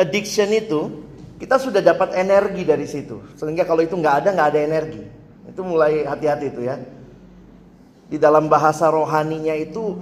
addiction 0.00 0.48
itu 0.56 1.04
kita 1.36 1.60
sudah 1.60 1.84
dapat 1.84 2.16
energi 2.16 2.64
dari 2.64 2.88
situ. 2.88 3.20
Sehingga 3.36 3.68
kalau 3.68 3.84
itu 3.84 3.92
nggak 3.92 4.24
ada 4.24 4.28
nggak 4.32 4.48
ada 4.56 4.60
energi. 4.64 5.04
Itu 5.44 5.60
mulai 5.60 6.08
hati-hati 6.08 6.48
itu 6.48 6.64
ya. 6.64 6.80
Di 8.08 8.16
dalam 8.16 8.48
bahasa 8.48 8.88
rohaninya 8.88 9.52
itu 9.52 10.00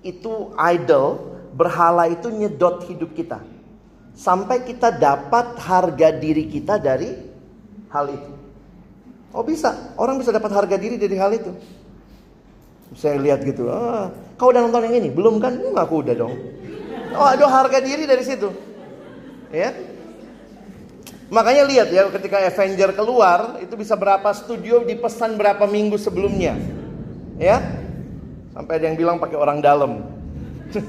itu 0.00 0.56
idol, 0.56 1.36
berhala 1.52 2.08
itu 2.08 2.32
nyedot 2.32 2.88
hidup 2.88 3.12
kita 3.12 3.38
sampai 4.16 4.64
kita 4.64 4.96
dapat 4.96 5.60
harga 5.60 6.08
diri 6.16 6.48
kita 6.48 6.80
dari 6.80 7.12
hal 7.92 8.08
itu. 8.08 8.35
Oh 9.34 9.44
bisa, 9.44 9.94
orang 9.98 10.20
bisa 10.20 10.30
dapat 10.30 10.50
harga 10.54 10.76
diri 10.78 10.96
dari 10.96 11.16
hal 11.18 11.32
itu. 11.34 11.52
Saya 12.94 13.18
lihat 13.18 13.42
gitu, 13.42 13.66
ah, 13.68 14.14
kau 14.38 14.54
udah 14.54 14.62
nonton 14.62 14.86
yang 14.86 15.02
ini? 15.02 15.08
Belum 15.10 15.42
kan? 15.42 15.58
Hmm, 15.58 15.74
aku 15.74 16.06
udah 16.06 16.14
dong. 16.14 16.34
Oh 17.16 17.26
ada 17.26 17.44
harga 17.48 17.82
diri 17.82 18.06
dari 18.06 18.22
situ. 18.22 18.48
Ya, 19.50 19.70
Makanya 21.26 21.66
lihat 21.66 21.88
ya 21.90 22.06
ketika 22.14 22.38
Avenger 22.38 22.94
keluar 22.94 23.58
itu 23.58 23.74
bisa 23.74 23.98
berapa 23.98 24.30
studio 24.30 24.86
dipesan 24.86 25.34
berapa 25.34 25.66
minggu 25.66 25.98
sebelumnya. 25.98 26.54
Ya. 27.34 27.58
Sampai 28.54 28.78
ada 28.78 28.84
yang 28.88 28.96
bilang 28.96 29.18
pakai 29.18 29.36
orang 29.36 29.58
dalam. 29.58 30.06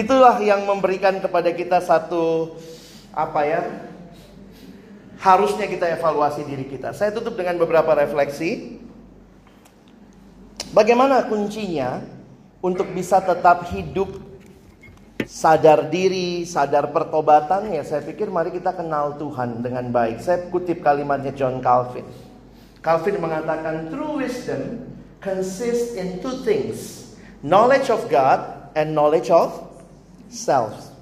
Itulah 0.00 0.40
yang 0.42 0.64
memberikan 0.64 1.20
kepada 1.20 1.52
kita 1.52 1.78
satu 1.84 2.56
apa 3.12 3.40
ya? 3.46 3.62
Harusnya 5.24 5.64
kita 5.64 5.88
evaluasi 5.88 6.44
diri 6.44 6.68
kita. 6.68 6.92
Saya 6.92 7.08
tutup 7.08 7.32
dengan 7.40 7.56
beberapa 7.56 7.96
refleksi. 7.96 8.76
Bagaimana 10.76 11.24
kuncinya 11.24 12.04
untuk 12.60 12.92
bisa 12.92 13.24
tetap 13.24 13.72
hidup 13.72 14.20
sadar 15.24 15.88
diri, 15.88 16.44
sadar 16.44 16.92
pertobatan 16.92 17.72
ya 17.72 17.80
saya 17.80 18.04
pikir 18.04 18.28
mari 18.28 18.52
kita 18.52 18.76
kenal 18.76 19.16
Tuhan 19.16 19.64
dengan 19.64 19.88
baik. 19.88 20.20
Saya 20.20 20.44
kutip 20.52 20.84
kalimatnya 20.84 21.32
John 21.32 21.64
Calvin. 21.64 22.04
Calvin 22.84 23.16
mengatakan 23.16 23.88
true 23.88 24.20
wisdom 24.20 24.84
consists 25.24 25.96
in 25.96 26.20
two 26.20 26.44
things. 26.44 27.16
Knowledge 27.40 27.88
of 27.88 28.12
God 28.12 28.44
and 28.76 28.92
knowledge 28.92 29.32
of 29.32 29.56
self. 30.28 30.93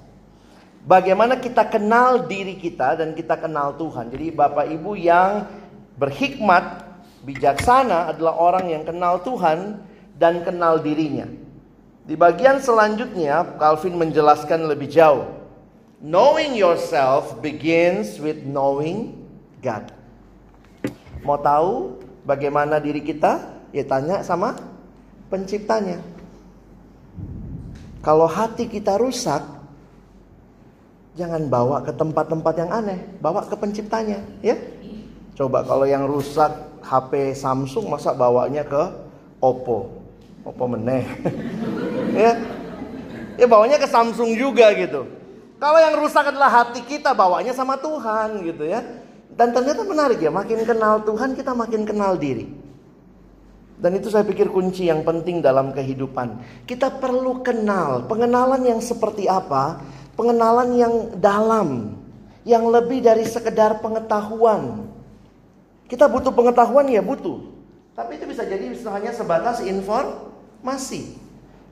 Bagaimana 0.83 1.39
kita 1.39 1.63
kenal 1.71 2.27
diri 2.27 2.59
kita 2.59 2.99
dan 2.99 3.15
kita 3.15 3.39
kenal 3.39 3.71
Tuhan. 3.79 4.11
Jadi 4.11 4.35
Bapak 4.35 4.67
Ibu 4.67 4.99
yang 4.99 5.47
berhikmat, 5.95 6.83
bijaksana 7.23 8.11
adalah 8.11 8.35
orang 8.35 8.67
yang 8.67 8.83
kenal 8.83 9.23
Tuhan 9.23 9.79
dan 10.19 10.43
kenal 10.43 10.83
dirinya. 10.83 11.23
Di 12.03 12.19
bagian 12.19 12.59
selanjutnya 12.59 13.55
Calvin 13.55 13.95
menjelaskan 13.95 14.67
lebih 14.67 14.91
jauh. 14.91 15.23
Knowing 16.03 16.51
yourself 16.51 17.39
begins 17.39 18.19
with 18.19 18.43
knowing 18.43 19.15
God. 19.63 19.87
Mau 21.23 21.39
tahu 21.39 22.03
bagaimana 22.27 22.83
diri 22.83 22.99
kita? 22.99 23.39
Ya 23.71 23.87
tanya 23.87 24.19
sama 24.19 24.59
penciptanya. 25.31 26.03
Kalau 28.03 28.27
hati 28.27 28.67
kita 28.67 28.99
rusak, 28.99 29.39
jangan 31.13 31.45
bawa 31.49 31.85
ke 31.85 31.93
tempat-tempat 31.93 32.53
yang 32.57 32.71
aneh, 32.73 32.99
bawa 33.21 33.45
ke 33.45 33.55
penciptanya, 33.57 34.21
ya. 34.41 34.57
Coba 35.33 35.65
kalau 35.65 35.85
yang 35.89 36.05
rusak 36.05 36.53
HP 36.85 37.33
Samsung 37.33 37.89
masa 37.89 38.13
bawanya 38.13 38.61
ke 38.61 38.81
Oppo. 39.41 39.89
Oppo 40.45 40.65
meneh. 40.69 41.03
ya. 42.23 42.37
Ya 43.33 43.45
bawanya 43.49 43.81
ke 43.81 43.89
Samsung 43.89 44.37
juga 44.37 44.69
gitu. 44.77 45.09
Kalau 45.57 45.79
yang 45.79 45.95
rusak 45.97 46.27
adalah 46.29 46.51
hati 46.51 46.85
kita, 46.85 47.15
bawanya 47.17 47.55
sama 47.55 47.79
Tuhan 47.79 48.45
gitu 48.45 48.67
ya. 48.67 48.83
Dan 49.33 49.55
ternyata 49.55 49.81
menarik 49.81 50.21
ya, 50.21 50.29
makin 50.29 50.61
kenal 50.61 51.01
Tuhan 51.01 51.33
kita 51.33 51.57
makin 51.57 51.87
kenal 51.87 52.13
diri. 52.19 52.45
Dan 53.79 53.97
itu 53.97 54.13
saya 54.13 54.21
pikir 54.21 54.53
kunci 54.53 54.85
yang 54.85 55.01
penting 55.01 55.41
dalam 55.41 55.73
kehidupan. 55.73 56.39
Kita 56.69 56.93
perlu 56.93 57.41
kenal, 57.41 58.05
pengenalan 58.05 58.61
yang 58.63 58.79
seperti 58.79 59.25
apa? 59.25 59.81
Pengenalan 60.13 60.69
yang 60.77 60.93
dalam, 61.17 61.97
yang 62.45 62.69
lebih 62.69 63.01
dari 63.01 63.25
sekedar 63.25 63.81
pengetahuan. 63.81 64.85
Kita 65.89 66.05
butuh 66.05 66.29
pengetahuan 66.29 66.85
ya 66.89 67.01
butuh. 67.01 67.53
Tapi 67.93 68.17
itu 68.17 68.25
bisa 68.25 68.45
jadi 68.45 68.73
hanya 68.73 69.13
sebatas 69.13 69.61
informasi. 69.61 71.17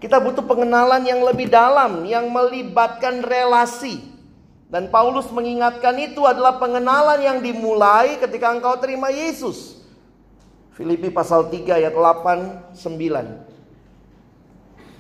Kita 0.02 0.18
butuh 0.18 0.42
pengenalan 0.46 1.06
yang 1.06 1.22
lebih 1.22 1.50
dalam, 1.50 2.06
yang 2.10 2.30
melibatkan 2.30 3.22
relasi. 3.22 4.02
Dan 4.72 4.88
Paulus 4.90 5.28
mengingatkan 5.30 5.94
itu 6.00 6.24
adalah 6.24 6.58
pengenalan 6.58 7.20
yang 7.22 7.38
dimulai 7.44 8.18
ketika 8.18 8.56
engkau 8.56 8.80
terima 8.80 9.12
Yesus. 9.12 9.82
Filipi 10.72 11.12
pasal 11.12 11.52
3 11.52 11.78
ayat 11.78 11.94
8 11.94 12.74
9. 12.74 13.51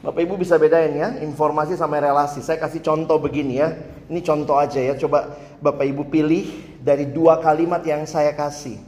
Bapak 0.01 0.17
Ibu 0.25 0.33
bisa 0.41 0.57
bedain 0.57 0.97
ya, 0.97 1.13
informasi 1.21 1.77
sama 1.77 2.01
relasi. 2.01 2.41
Saya 2.41 2.57
kasih 2.57 2.81
contoh 2.81 3.21
begini 3.21 3.61
ya. 3.61 3.77
Ini 4.09 4.17
contoh 4.25 4.57
aja 4.57 4.81
ya. 4.81 4.97
Coba 4.97 5.37
Bapak 5.61 5.85
Ibu 5.85 6.09
pilih 6.09 6.49
dari 6.81 7.05
dua 7.05 7.37
kalimat 7.37 7.85
yang 7.85 8.09
saya 8.09 8.33
kasih. 8.33 8.81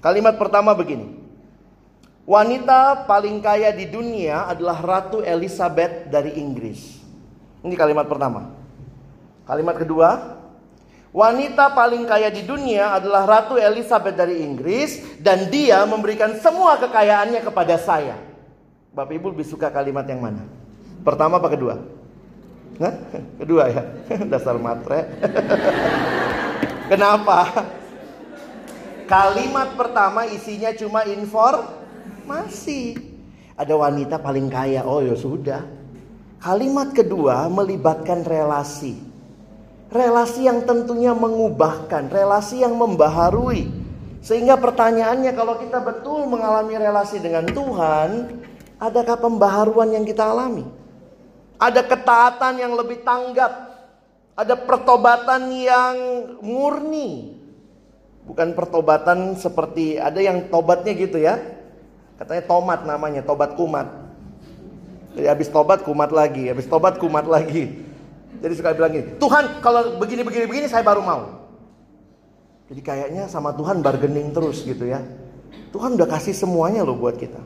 Kalimat 0.00 0.40
pertama 0.40 0.72
begini. 0.72 1.12
Wanita 2.24 3.04
paling 3.04 3.38
kaya 3.44 3.70
di 3.70 3.86
dunia 3.86 4.48
adalah 4.48 4.80
Ratu 4.80 5.20
Elizabeth 5.20 6.08
dari 6.08 6.40
Inggris. 6.40 7.04
Ini 7.60 7.76
kalimat 7.76 8.08
pertama. 8.08 8.50
Kalimat 9.46 9.76
kedua, 9.78 10.36
Wanita 11.16 11.72
paling 11.72 12.04
kaya 12.04 12.28
di 12.28 12.44
dunia 12.44 12.92
adalah 12.92 13.24
Ratu 13.24 13.56
Elizabeth 13.56 14.20
dari 14.20 14.44
Inggris 14.44 15.00
dan 15.16 15.48
dia 15.48 15.80
memberikan 15.88 16.36
semua 16.36 16.76
kekayaannya 16.76 17.40
kepada 17.40 17.80
saya. 17.80 18.20
Bapak 18.96 19.12
Ibu 19.12 19.36
lebih 19.36 19.44
suka 19.44 19.68
kalimat 19.68 20.08
yang 20.08 20.24
mana? 20.24 20.40
Pertama 21.04 21.36
apa 21.36 21.52
kedua? 21.52 21.84
Hah? 22.80 22.96
Kedua 23.44 23.68
ya. 23.68 23.84
Dasar 24.32 24.56
matre. 24.56 25.04
Kenapa? 26.90 27.44
Kalimat 29.04 29.76
pertama 29.76 30.24
isinya 30.24 30.72
cuma 30.72 31.04
informasi. 31.04 32.96
Ada 33.52 33.76
wanita 33.76 34.16
paling 34.16 34.48
kaya. 34.48 34.80
Oh 34.88 35.04
ya 35.04 35.12
sudah. 35.12 35.60
Kalimat 36.40 36.96
kedua 36.96 37.52
melibatkan 37.52 38.24
relasi. 38.24 38.96
Relasi 39.92 40.48
yang 40.48 40.64
tentunya 40.64 41.12
mengubahkan, 41.12 42.08
relasi 42.08 42.64
yang 42.64 42.72
membaharui. 42.80 43.68
Sehingga 44.24 44.56
pertanyaannya 44.56 45.36
kalau 45.36 45.60
kita 45.60 45.84
betul 45.84 46.24
mengalami 46.32 46.80
relasi 46.80 47.20
dengan 47.20 47.44
Tuhan, 47.44 48.10
adakah 48.80 49.16
pembaharuan 49.20 49.92
yang 49.92 50.04
kita 50.04 50.24
alami? 50.24 50.64
Ada 51.56 51.80
ketaatan 51.84 52.60
yang 52.60 52.72
lebih 52.76 53.00
tanggap. 53.00 53.52
Ada 54.36 54.52
pertobatan 54.52 55.48
yang 55.56 55.96
murni. 56.44 57.40
Bukan 58.28 58.52
pertobatan 58.52 59.38
seperti 59.38 59.96
ada 59.96 60.20
yang 60.20 60.52
tobatnya 60.52 60.92
gitu 60.92 61.16
ya. 61.16 61.40
Katanya 62.20 62.44
tomat 62.44 62.84
namanya, 62.84 63.24
tobat 63.24 63.56
kumat. 63.56 63.88
Jadi 65.16 65.26
habis 65.32 65.48
tobat 65.48 65.80
kumat 65.80 66.12
lagi, 66.12 66.52
habis 66.52 66.68
tobat 66.68 67.00
kumat 67.00 67.24
lagi. 67.24 67.86
Jadi 68.36 68.52
suka 68.52 68.76
bilang 68.76 68.92
gini, 68.92 69.16
Tuhan 69.16 69.64
kalau 69.64 69.96
begini 69.96 70.20
begini 70.20 70.44
begini 70.44 70.66
saya 70.68 70.84
baru 70.84 71.00
mau. 71.00 71.48
Jadi 72.68 72.80
kayaknya 72.84 73.24
sama 73.30 73.56
Tuhan 73.56 73.80
bargaining 73.80 74.36
terus 74.36 74.60
gitu 74.60 74.84
ya. 74.84 75.00
Tuhan 75.72 75.96
udah 75.96 76.08
kasih 76.08 76.36
semuanya 76.36 76.84
loh 76.84 76.98
buat 76.98 77.16
kita. 77.16 77.40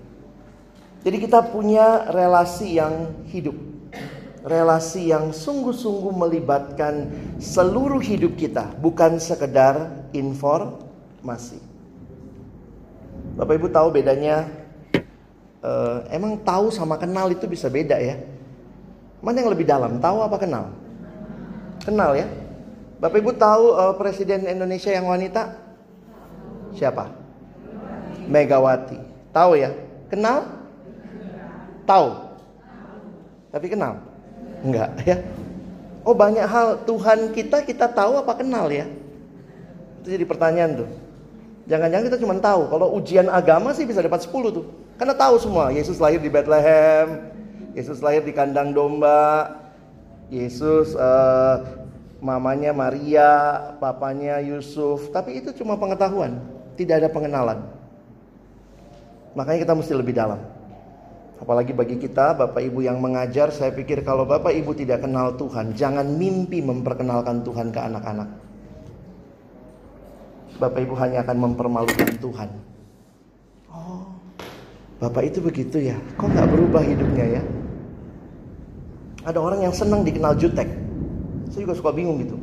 Jadi 1.01 1.17
kita 1.17 1.41
punya 1.49 2.13
relasi 2.13 2.77
yang 2.77 3.25
hidup. 3.33 3.57
Relasi 4.41 5.13
yang 5.13 5.33
sungguh-sungguh 5.33 6.13
melibatkan 6.17 7.13
seluruh 7.41 8.01
hidup 8.01 8.37
kita, 8.37 8.73
bukan 8.81 9.21
sekedar 9.21 10.09
informasi. 10.17 11.61
Bapak 13.37 13.57
Ibu 13.57 13.69
tahu 13.69 13.89
bedanya 13.93 14.49
uh, 15.61 16.05
emang 16.09 16.41
tahu 16.41 16.73
sama 16.73 16.97
kenal 16.97 17.29
itu 17.33 17.45
bisa 17.49 17.69
beda 17.69 18.01
ya. 18.01 18.21
Mana 19.21 19.45
yang 19.45 19.53
lebih 19.53 19.69
dalam, 19.69 20.01
tahu 20.01 20.25
apa 20.25 20.37
kenal? 20.41 20.73
Kenal 21.85 22.17
ya. 22.17 22.29
Bapak 23.01 23.21
Ibu 23.21 23.33
tahu 23.37 23.65
uh, 23.77 23.95
Presiden 23.97 24.49
Indonesia 24.49 24.93
yang 24.93 25.09
wanita? 25.09 25.57
Siapa? 26.77 27.09
Megawati. 28.29 29.01
Tahu 29.33 29.53
ya? 29.57 29.73
Kenal? 30.13 30.60
Tahu. 31.91 32.09
Tapi 33.51 33.67
kenal? 33.67 33.99
Enggak 34.63 34.95
ya. 35.03 35.19
Oh 36.07 36.15
banyak 36.15 36.47
hal 36.47 36.87
Tuhan 36.87 37.35
kita 37.35 37.67
kita 37.67 37.91
tahu 37.91 38.23
apa 38.23 38.39
kenal 38.39 38.71
ya? 38.71 38.87
Itu 39.99 40.15
jadi 40.15 40.23
pertanyaan 40.23 40.87
tuh. 40.87 40.89
Jangan-jangan 41.67 42.07
kita 42.07 42.19
cuma 42.23 42.35
tahu. 42.39 42.71
Kalau 42.71 42.95
ujian 42.95 43.27
agama 43.27 43.75
sih 43.75 43.85
bisa 43.85 43.99
dapat 43.99 44.23
10 44.23 44.55
tuh. 44.55 44.67
Karena 44.97 45.19
tahu 45.19 45.35
semua. 45.43 45.75
Yesus 45.75 45.99
lahir 45.99 46.23
di 46.23 46.31
Bethlehem. 46.31 47.31
Yesus 47.75 47.99
lahir 47.99 48.23
di 48.23 48.31
kandang 48.31 48.71
domba. 48.71 49.59
Yesus 50.31 50.95
uh, 50.95 51.83
mamanya 52.23 52.71
Maria, 52.71 53.31
papanya 53.83 54.39
Yusuf. 54.39 55.11
Tapi 55.11 55.43
itu 55.43 55.51
cuma 55.59 55.75
pengetahuan. 55.75 56.39
Tidak 56.79 57.03
ada 57.03 57.11
pengenalan. 57.11 57.67
Makanya 59.35 59.67
kita 59.67 59.75
mesti 59.75 59.95
lebih 59.95 60.15
dalam. 60.15 60.60
Apalagi 61.41 61.73
bagi 61.73 61.97
kita, 61.97 62.37
Bapak 62.37 62.61
Ibu 62.61 62.85
yang 62.85 63.01
mengajar, 63.01 63.49
saya 63.49 63.73
pikir 63.73 64.05
kalau 64.05 64.29
Bapak 64.29 64.53
Ibu 64.53 64.77
tidak 64.77 65.01
kenal 65.09 65.41
Tuhan, 65.41 65.73
jangan 65.73 66.05
mimpi 66.05 66.61
memperkenalkan 66.61 67.41
Tuhan 67.41 67.73
ke 67.73 67.81
anak-anak. 67.81 68.29
Bapak 70.61 70.81
Ibu 70.85 70.95
hanya 71.01 71.25
akan 71.25 71.37
mempermalukan 71.41 72.13
Tuhan. 72.21 72.49
Oh, 73.73 74.05
Bapak 75.01 75.33
itu 75.33 75.41
begitu 75.41 75.81
ya? 75.81 75.97
Kok 76.21 76.29
nggak 76.29 76.49
berubah 76.53 76.85
hidupnya 76.85 77.41
ya? 77.41 77.43
Ada 79.25 79.41
orang 79.41 79.65
yang 79.65 79.73
senang 79.73 80.05
dikenal 80.05 80.37
jutek. 80.37 80.69
Saya 81.49 81.65
juga 81.65 81.73
suka 81.73 81.97
bingung 81.97 82.21
gitu. 82.21 82.37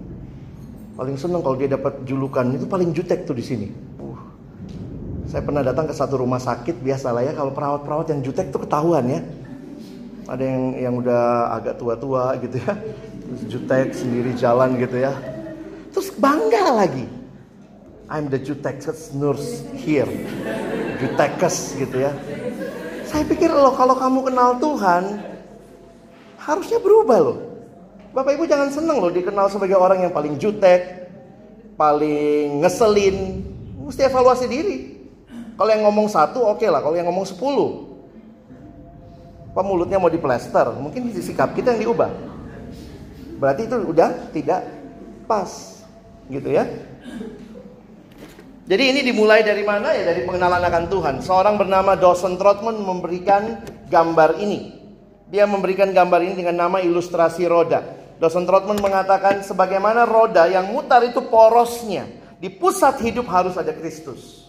Paling 0.98 1.14
senang 1.22 1.46
kalau 1.46 1.54
dia 1.54 1.70
dapat 1.70 2.02
julukan 2.10 2.50
itu 2.50 2.66
paling 2.66 2.90
jutek 2.98 3.30
tuh 3.30 3.38
di 3.38 3.46
sini. 3.46 3.70
Saya 5.28 5.44
pernah 5.44 5.60
datang 5.60 5.92
ke 5.92 5.94
satu 5.94 6.24
rumah 6.24 6.40
sakit 6.40 6.80
biasalah 6.80 7.20
ya 7.20 7.36
kalau 7.36 7.52
perawat-perawat 7.52 8.16
yang 8.16 8.24
jutek 8.24 8.48
tuh 8.48 8.64
ketahuan 8.64 9.04
ya. 9.12 9.20
Ada 10.28 10.44
yang 10.44 10.64
yang 10.80 10.94
udah 11.04 11.52
agak 11.52 11.76
tua-tua 11.76 12.40
gitu 12.40 12.64
ya. 12.64 12.72
Terus 13.28 13.42
jutek 13.52 13.92
sendiri 13.92 14.32
jalan 14.40 14.80
gitu 14.80 15.04
ya. 15.04 15.12
Terus 15.92 16.16
bangga 16.16 16.72
lagi. 16.72 17.04
I'm 18.08 18.32
the 18.32 18.40
Jutekes 18.40 19.12
nurse 19.20 19.68
here. 19.76 20.08
Jutekes 20.96 21.76
gitu 21.76 22.08
ya. 22.08 22.16
Saya 23.04 23.28
pikir 23.28 23.52
loh 23.52 23.76
kalau 23.76 24.00
kamu 24.00 24.32
kenal 24.32 24.56
Tuhan 24.64 25.20
harusnya 26.40 26.80
berubah 26.80 27.20
loh. 27.20 27.38
Bapak 28.16 28.40
Ibu 28.40 28.48
jangan 28.48 28.72
senang 28.72 29.04
loh 29.04 29.12
dikenal 29.12 29.52
sebagai 29.52 29.76
orang 29.76 30.08
yang 30.08 30.16
paling 30.16 30.40
jutek, 30.40 31.12
paling 31.76 32.64
ngeselin. 32.64 33.44
Mesti 33.84 34.08
evaluasi 34.08 34.48
diri. 34.48 34.97
Kalau 35.58 35.70
yang 35.74 35.84
ngomong 35.90 36.06
satu 36.06 36.46
oke 36.46 36.62
okay 36.62 36.70
lah, 36.70 36.86
kalau 36.86 36.94
yang 36.94 37.10
ngomong 37.10 37.26
sepuluh. 37.26 37.98
Pemulutnya 39.58 39.98
mau 39.98 40.14
diplester, 40.14 40.70
mungkin 40.78 41.10
sikap 41.18 41.58
kita 41.58 41.74
yang 41.74 41.90
diubah. 41.90 42.14
Berarti 43.42 43.66
itu 43.66 43.76
udah 43.90 44.30
tidak 44.30 44.62
pas. 45.26 45.82
Gitu 46.30 46.54
ya. 46.54 46.70
Jadi 48.68 48.84
ini 48.84 49.00
dimulai 49.02 49.42
dari 49.42 49.64
mana 49.66 49.98
ya? 49.98 50.14
Dari 50.14 50.28
pengenalan 50.28 50.62
akan 50.62 50.84
Tuhan. 50.92 51.16
Seorang 51.24 51.56
bernama 51.58 51.98
Dawson 51.98 52.38
Trotman 52.38 52.78
memberikan 52.78 53.64
gambar 53.90 54.38
ini. 54.44 54.78
Dia 55.32 55.48
memberikan 55.50 55.90
gambar 55.90 56.22
ini 56.22 56.36
dengan 56.38 56.68
nama 56.68 56.78
ilustrasi 56.84 57.48
roda. 57.48 57.82
Dawson 58.20 58.46
Trotman 58.46 58.78
mengatakan 58.78 59.42
sebagaimana 59.42 60.04
roda 60.04 60.46
yang 60.52 60.68
mutar 60.70 61.02
itu 61.02 61.24
porosnya. 61.32 62.06
Di 62.38 62.52
pusat 62.54 63.02
hidup 63.02 63.26
harus 63.32 63.56
ada 63.58 63.72
Kristus. 63.72 64.47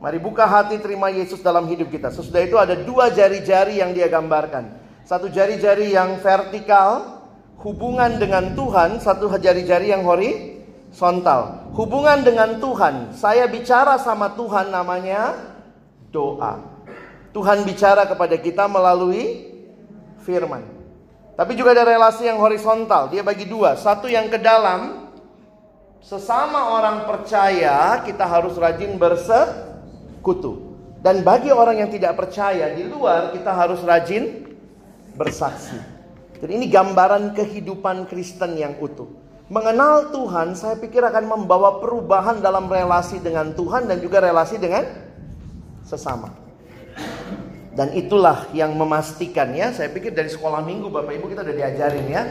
Mari 0.00 0.16
buka 0.16 0.48
hati 0.48 0.80
terima 0.80 1.12
Yesus 1.12 1.44
dalam 1.44 1.68
hidup 1.68 1.92
kita. 1.92 2.08
Sesudah 2.08 2.40
itu 2.40 2.56
ada 2.56 2.72
dua 2.72 3.12
jari-jari 3.12 3.84
yang 3.84 3.92
dia 3.92 4.08
gambarkan. 4.08 4.72
Satu 5.04 5.28
jari-jari 5.28 5.92
yang 5.92 6.16
vertikal, 6.24 7.20
hubungan 7.60 8.16
dengan 8.16 8.56
Tuhan. 8.56 8.96
Satu 8.96 9.28
jari-jari 9.36 9.92
yang 9.92 10.08
hori, 10.08 10.60
Sontal. 10.88 11.70
Hubungan 11.76 12.24
dengan 12.24 12.56
Tuhan. 12.58 13.12
Saya 13.12 13.44
bicara 13.46 14.00
sama 14.00 14.32
Tuhan 14.32 14.72
namanya 14.72 15.36
doa. 16.08 16.64
Tuhan 17.30 17.62
bicara 17.62 18.08
kepada 18.08 18.34
kita 18.40 18.66
melalui 18.66 19.52
firman. 20.24 20.64
Tapi 21.38 21.52
juga 21.54 21.76
ada 21.76 21.84
relasi 21.86 22.26
yang 22.26 22.42
horizontal. 22.42 23.12
Dia 23.12 23.20
bagi 23.22 23.46
dua. 23.46 23.78
Satu 23.78 24.10
yang 24.10 24.32
ke 24.32 24.40
dalam. 24.40 25.12
Sesama 26.00 26.80
orang 26.80 27.04
percaya 27.04 28.00
kita 28.02 28.24
harus 28.24 28.56
rajin 28.56 28.96
bersekutu. 30.20 30.76
Dan 31.00 31.24
bagi 31.24 31.48
orang 31.48 31.80
yang 31.80 31.88
tidak 31.88 32.12
percaya 32.20 32.76
di 32.76 32.84
luar 32.84 33.32
kita 33.32 33.56
harus 33.56 33.80
rajin 33.80 34.52
bersaksi. 35.16 35.80
Jadi 36.44 36.52
ini 36.60 36.68
gambaran 36.68 37.32
kehidupan 37.32 38.04
Kristen 38.04 38.60
yang 38.60 38.76
utuh. 38.76 39.08
Mengenal 39.50 40.12
Tuhan, 40.12 40.54
saya 40.54 40.76
pikir 40.78 41.02
akan 41.02 41.26
membawa 41.26 41.80
perubahan 41.80 42.38
dalam 42.38 42.70
relasi 42.70 43.18
dengan 43.18 43.50
Tuhan 43.56 43.88
dan 43.88 43.98
juga 43.98 44.22
relasi 44.22 44.60
dengan 44.60 44.86
sesama. 45.82 46.30
Dan 47.74 47.96
itulah 47.96 48.46
yang 48.52 48.76
memastikan 48.76 49.50
ya, 49.56 49.72
saya 49.72 49.88
pikir 49.88 50.12
dari 50.12 50.28
sekolah 50.28 50.60
minggu 50.62 50.92
Bapak 50.92 51.16
Ibu 51.16 51.32
kita 51.32 51.42
udah 51.42 51.56
diajarin 51.56 52.06
ya. 52.06 52.22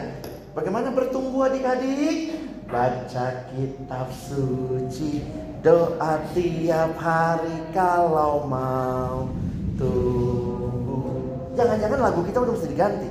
Bagaimana 0.54 0.94
bertumbuh 0.94 1.50
adik-adik? 1.50 2.38
Baca 2.70 3.50
kitab 3.50 4.08
suci, 4.14 5.26
doa 5.60 6.12
tiap 6.32 6.92
hari 6.96 7.56
kalau 7.76 8.44
mau 8.48 9.28
tumbuh. 9.76 11.20
Jangan-jangan 11.56 12.00
lagu 12.00 12.20
kita 12.24 12.38
udah 12.40 12.52
mesti 12.56 12.68
diganti 12.68 13.10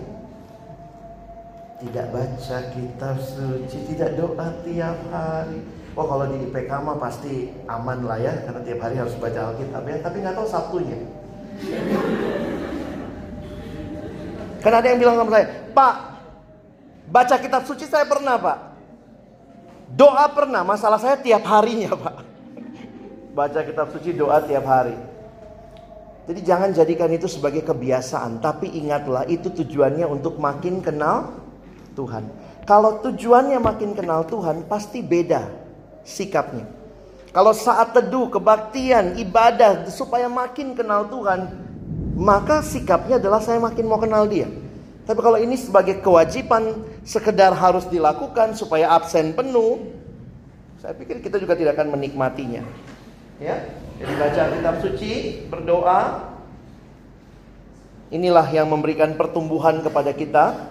tidak 1.79 2.11
baca 2.11 2.57
kitab 2.75 3.15
suci, 3.23 3.77
tidak 3.87 4.19
doa 4.19 4.51
tiap 4.67 4.99
hari. 5.15 5.63
Oh 5.95 6.05
kalau 6.05 6.27
di 6.27 6.47
IPK 6.47 6.71
mah 6.83 6.99
pasti 6.99 7.55
aman 7.71 8.03
lah 8.03 8.19
ya, 8.19 8.35
karena 8.43 8.61
tiap 8.67 8.79
hari 8.83 8.95
harus 8.99 9.15
baca 9.15 9.55
Alkitab 9.55 9.83
ya. 9.87 9.97
Tapi 10.03 10.15
nggak 10.19 10.35
tahu 10.35 10.47
Sabtunya. 10.47 10.99
Karena 14.59 14.77
ada 14.83 14.87
yang 14.91 14.99
bilang 14.99 15.15
sama 15.23 15.31
saya, 15.31 15.47
Pak, 15.71 15.95
baca 17.07 17.35
kitab 17.39 17.63
suci 17.63 17.87
saya 17.87 18.03
pernah 18.03 18.35
Pak. 18.35 18.57
Doa 19.95 20.25
pernah, 20.35 20.67
masalah 20.67 20.99
saya 20.99 21.15
tiap 21.15 21.47
harinya 21.47 21.95
Pak. 21.95 22.28
Baca 23.39 23.63
kitab 23.63 23.87
suci 23.95 24.11
doa 24.11 24.43
tiap 24.43 24.67
hari. 24.67 24.99
Jadi 26.27 26.43
jangan 26.43 26.75
jadikan 26.75 27.07
itu 27.07 27.31
sebagai 27.31 27.63
kebiasaan, 27.63 28.43
tapi 28.43 28.67
ingatlah 28.67 29.23
itu 29.31 29.47
tujuannya 29.47 30.03
untuk 30.03 30.35
makin 30.43 30.83
kenal 30.83 31.39
Tuhan. 31.95 32.27
Kalau 32.67 32.99
tujuannya 32.99 33.55
makin 33.63 33.95
kenal 33.95 34.27
Tuhan, 34.27 34.67
pasti 34.67 34.99
beda 34.99 35.47
sikapnya. 36.03 36.67
Kalau 37.31 37.55
saat 37.55 37.95
teduh, 37.95 38.27
kebaktian, 38.27 39.15
ibadah 39.15 39.87
supaya 39.87 40.27
makin 40.27 40.75
kenal 40.75 41.07
Tuhan, 41.07 41.47
maka 42.19 42.59
sikapnya 42.59 43.23
adalah 43.23 43.39
saya 43.39 43.63
makin 43.63 43.87
mau 43.87 44.03
kenal 44.03 44.27
Dia. 44.27 44.51
Tapi 45.07 45.19
kalau 45.23 45.39
ini 45.39 45.55
sebagai 45.55 46.03
kewajiban 46.03 46.75
sekedar 47.07 47.55
harus 47.55 47.87
dilakukan 47.87 48.51
supaya 48.59 48.91
absen 48.99 49.31
penuh, 49.31 49.79
saya 50.83 50.91
pikir 50.91 51.23
kita 51.23 51.39
juga 51.39 51.55
tidak 51.55 51.79
akan 51.79 51.95
menikmatinya. 51.95 52.67
Ya, 53.39 53.71
jadi 53.95 54.13
baca 54.19 54.41
kitab 54.51 54.75
suci, 54.83 55.11
berdoa. 55.47 56.27
Inilah 58.11 58.51
yang 58.51 58.67
memberikan 58.67 59.15
pertumbuhan 59.15 59.79
kepada 59.79 60.11
kita 60.11 60.67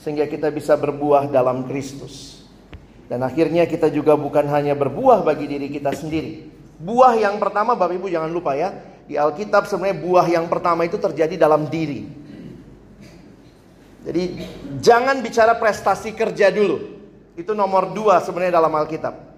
sehingga 0.00 0.24
kita 0.24 0.48
bisa 0.48 0.80
berbuah 0.80 1.28
dalam 1.28 1.68
Kristus. 1.68 2.40
Dan 3.10 3.20
akhirnya 3.26 3.68
kita 3.68 3.92
juga 3.92 4.16
bukan 4.16 4.48
hanya 4.48 4.72
berbuah 4.72 5.20
bagi 5.26 5.44
diri 5.50 5.68
kita 5.68 5.92
sendiri. 5.92 6.48
Buah 6.80 7.20
yang 7.20 7.36
pertama 7.36 7.76
Bapak 7.76 8.00
Ibu 8.00 8.08
jangan 8.08 8.32
lupa 8.32 8.56
ya, 8.56 8.72
di 9.04 9.20
Alkitab 9.20 9.68
sebenarnya 9.68 9.98
buah 10.00 10.26
yang 10.30 10.46
pertama 10.48 10.86
itu 10.88 10.96
terjadi 10.96 11.36
dalam 11.36 11.68
diri. 11.68 12.06
Jadi 14.00 14.22
jangan 14.80 15.20
bicara 15.20 15.58
prestasi 15.60 16.16
kerja 16.16 16.48
dulu. 16.48 16.96
Itu 17.36 17.52
nomor 17.52 17.92
dua 17.92 18.22
sebenarnya 18.24 18.56
dalam 18.56 18.72
Alkitab. 18.72 19.29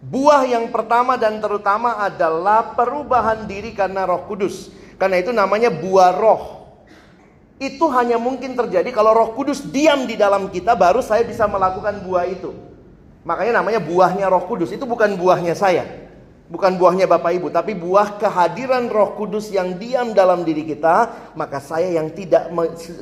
Buah 0.00 0.48
yang 0.48 0.72
pertama 0.72 1.14
dan 1.14 1.38
terutama 1.38 2.00
adalah 2.02 2.74
perubahan 2.74 3.46
diri 3.46 3.76
karena 3.76 4.08
roh 4.08 4.26
kudus. 4.26 4.72
Karena 4.98 5.18
itu 5.20 5.30
namanya 5.34 5.68
buah 5.68 6.12
roh. 6.14 6.64
Itu 7.58 7.86
hanya 7.94 8.18
mungkin 8.18 8.58
terjadi 8.58 8.90
kalau 8.90 9.14
Roh 9.14 9.30
Kudus 9.30 9.62
diam 9.70 10.10
di 10.10 10.18
dalam 10.18 10.50
kita, 10.50 10.74
baru 10.74 10.98
saya 10.98 11.22
bisa 11.22 11.46
melakukan 11.46 12.02
buah 12.02 12.26
itu. 12.26 12.50
Makanya 13.22 13.62
namanya 13.62 13.78
buahnya 13.78 14.26
Roh 14.26 14.44
Kudus. 14.50 14.74
Itu 14.74 14.90
bukan 14.90 15.14
buahnya 15.14 15.54
saya, 15.54 15.86
bukan 16.50 16.74
buahnya 16.74 17.06
Bapak 17.06 17.30
Ibu, 17.38 17.54
tapi 17.54 17.78
buah 17.78 18.18
kehadiran 18.18 18.90
Roh 18.90 19.14
Kudus 19.14 19.54
yang 19.54 19.78
diam 19.78 20.10
dalam 20.12 20.42
diri 20.42 20.66
kita. 20.66 21.30
Maka 21.38 21.62
saya 21.62 21.94
yang 21.94 22.10
tidak, 22.10 22.50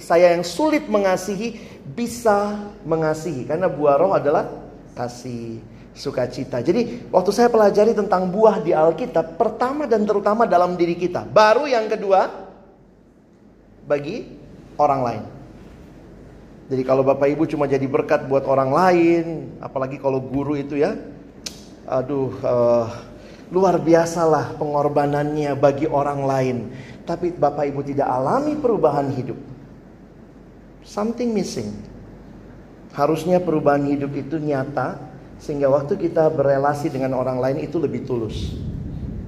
saya 0.04 0.36
yang 0.36 0.44
sulit 0.44 0.84
mengasihi 0.84 1.56
bisa 1.82 2.60
mengasihi, 2.84 3.48
karena 3.48 3.72
buah 3.72 3.96
Roh 3.96 4.12
adalah 4.12 4.52
kasih 4.92 5.64
sukacita. 5.92 6.60
Jadi 6.64 7.08
waktu 7.12 7.30
saya 7.30 7.48
pelajari 7.52 7.92
tentang 7.92 8.28
buah 8.32 8.64
di 8.64 8.72
Alkitab, 8.72 9.36
pertama 9.36 9.84
dan 9.84 10.08
terutama 10.08 10.48
dalam 10.48 10.76
diri 10.76 10.96
kita. 10.96 11.24
Baru 11.28 11.68
yang 11.68 11.88
kedua 11.88 12.28
bagi 13.84 14.24
orang 14.80 15.00
lain. 15.04 15.24
Jadi 16.72 16.82
kalau 16.88 17.04
Bapak 17.04 17.28
Ibu 17.28 17.44
cuma 17.44 17.68
jadi 17.68 17.84
berkat 17.84 18.24
buat 18.24 18.48
orang 18.48 18.72
lain, 18.72 19.24
apalagi 19.60 20.00
kalau 20.00 20.24
guru 20.24 20.56
itu 20.56 20.80
ya, 20.80 20.96
aduh, 21.84 22.32
uh, 22.40 22.88
luar 23.52 23.76
biasalah 23.76 24.56
pengorbanannya 24.56 25.52
bagi 25.52 25.84
orang 25.84 26.24
lain. 26.24 26.56
Tapi 27.04 27.36
Bapak 27.36 27.68
Ibu 27.68 27.84
tidak 27.84 28.08
alami 28.08 28.56
perubahan 28.56 29.12
hidup. 29.12 29.36
Something 30.80 31.36
missing. 31.36 31.68
Harusnya 32.96 33.36
perubahan 33.36 33.84
hidup 33.92 34.16
itu 34.16 34.40
nyata, 34.40 35.11
sehingga 35.42 35.66
waktu 35.66 35.98
kita 35.98 36.30
berelasi 36.30 36.86
dengan 36.86 37.18
orang 37.18 37.42
lain 37.42 37.66
itu 37.66 37.82
lebih 37.82 38.06
tulus. 38.06 38.54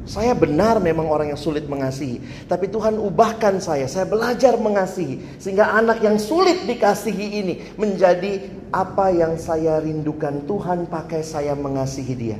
Saya 0.04 0.36
benar 0.36 0.78
memang 0.78 1.08
orang 1.08 1.32
yang 1.32 1.40
sulit 1.40 1.64
mengasihi, 1.66 2.20
tapi 2.44 2.68
Tuhan 2.68 3.00
ubahkan 3.00 3.58
saya. 3.58 3.88
Saya 3.90 4.06
belajar 4.06 4.54
mengasihi 4.54 5.40
sehingga 5.42 5.74
anak 5.74 6.04
yang 6.04 6.20
sulit 6.20 6.68
dikasihi 6.70 7.26
ini 7.40 7.54
menjadi 7.74 8.46
apa 8.70 9.10
yang 9.10 9.34
saya 9.40 9.80
rindukan. 9.82 10.44
Tuhan 10.46 10.86
pakai 10.86 11.24
saya 11.24 11.56
mengasihi 11.56 12.14
dia. 12.14 12.38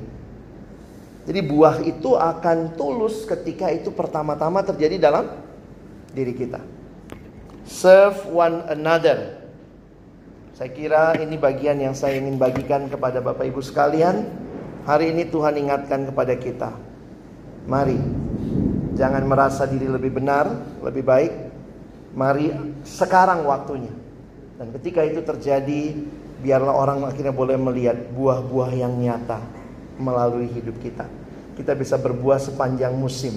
Jadi 1.25 1.41
buah 1.41 1.81
itu 1.89 2.15
akan 2.15 2.77
tulus 2.77 3.25
ketika 3.25 3.73
itu 3.73 3.89
pertama-tama 3.91 4.61
terjadi 4.61 5.01
dalam 5.01 5.33
diri 6.13 6.37
kita. 6.37 6.61
Serve 7.65 8.29
one 8.29 8.61
another. 8.69 9.44
Saya 10.55 10.71
kira 10.71 11.19
ini 11.19 11.35
bagian 11.35 11.83
yang 11.83 11.99
saya 11.99 12.15
ingin 12.15 12.39
bagikan 12.39 12.87
kepada 12.87 13.19
Bapak 13.19 13.43
Ibu 13.51 13.59
sekalian. 13.59 14.23
Hari 14.87 15.11
ini 15.11 15.27
Tuhan 15.27 15.59
ingatkan 15.59 16.07
kepada 16.07 16.37
kita 16.37 16.71
Mari, 17.65 17.97
jangan 18.93 19.25
merasa 19.25 19.65
diri 19.65 19.89
lebih 19.89 20.13
benar, 20.13 20.45
lebih 20.85 21.01
baik. 21.01 21.33
Mari 22.13 22.53
sekarang 22.85 23.49
waktunya. 23.49 23.91
Dan 24.61 24.69
ketika 24.77 25.01
itu 25.01 25.25
terjadi, 25.25 25.97
biarlah 26.45 26.77
orang 26.77 27.09
akhirnya 27.09 27.33
boleh 27.33 27.57
melihat 27.57 27.97
buah-buah 28.13 28.71
yang 28.77 28.93
nyata 29.01 29.41
melalui 29.97 30.53
hidup 30.53 30.77
kita. 30.85 31.09
Kita 31.57 31.73
bisa 31.73 31.97
berbuah 31.97 32.37
sepanjang 32.37 32.93
musim. 32.93 33.33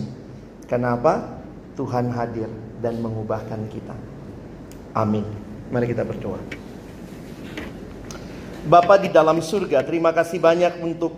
Kenapa? 0.68 1.40
Tuhan 1.80 2.12
hadir 2.12 2.52
dan 2.84 3.00
mengubahkan 3.00 3.64
kita. 3.72 3.96
Amin. 4.92 5.24
Mari 5.72 5.88
kita 5.88 6.04
berdoa. 6.04 6.67
Bapa 8.68 9.00
di 9.00 9.08
dalam 9.08 9.40
surga, 9.40 9.80
terima 9.88 10.12
kasih 10.12 10.44
banyak 10.44 10.84
untuk 10.84 11.16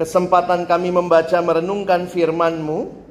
kesempatan 0.00 0.64
kami 0.64 0.88
membaca 0.88 1.36
merenungkan 1.44 2.08
firman-Mu. 2.08 3.04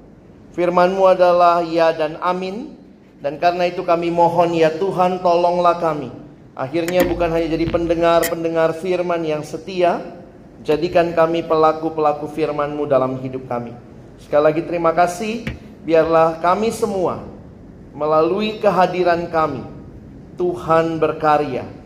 Firman-Mu 0.58 1.06
adalah 1.06 1.62
ya 1.62 1.94
dan 1.94 2.18
amin. 2.18 2.74
Dan 3.22 3.38
karena 3.38 3.70
itu 3.70 3.86
kami 3.86 4.10
mohon 4.10 4.58
ya 4.58 4.74
Tuhan 4.74 5.22
tolonglah 5.22 5.78
kami. 5.78 6.10
Akhirnya 6.58 7.06
bukan 7.06 7.30
hanya 7.30 7.54
jadi 7.54 7.66
pendengar-pendengar 7.70 8.74
firman 8.82 9.22
yang 9.22 9.46
setia. 9.46 10.02
Jadikan 10.66 11.14
kami 11.14 11.46
pelaku-pelaku 11.46 12.26
firman-Mu 12.34 12.90
dalam 12.90 13.22
hidup 13.22 13.46
kami. 13.46 13.78
Sekali 14.18 14.50
lagi 14.50 14.66
terima 14.66 14.98
kasih. 14.98 15.46
Biarlah 15.86 16.42
kami 16.42 16.74
semua 16.74 17.22
melalui 17.94 18.58
kehadiran 18.58 19.30
kami. 19.30 19.62
Tuhan 20.42 20.98
berkarya 20.98 21.85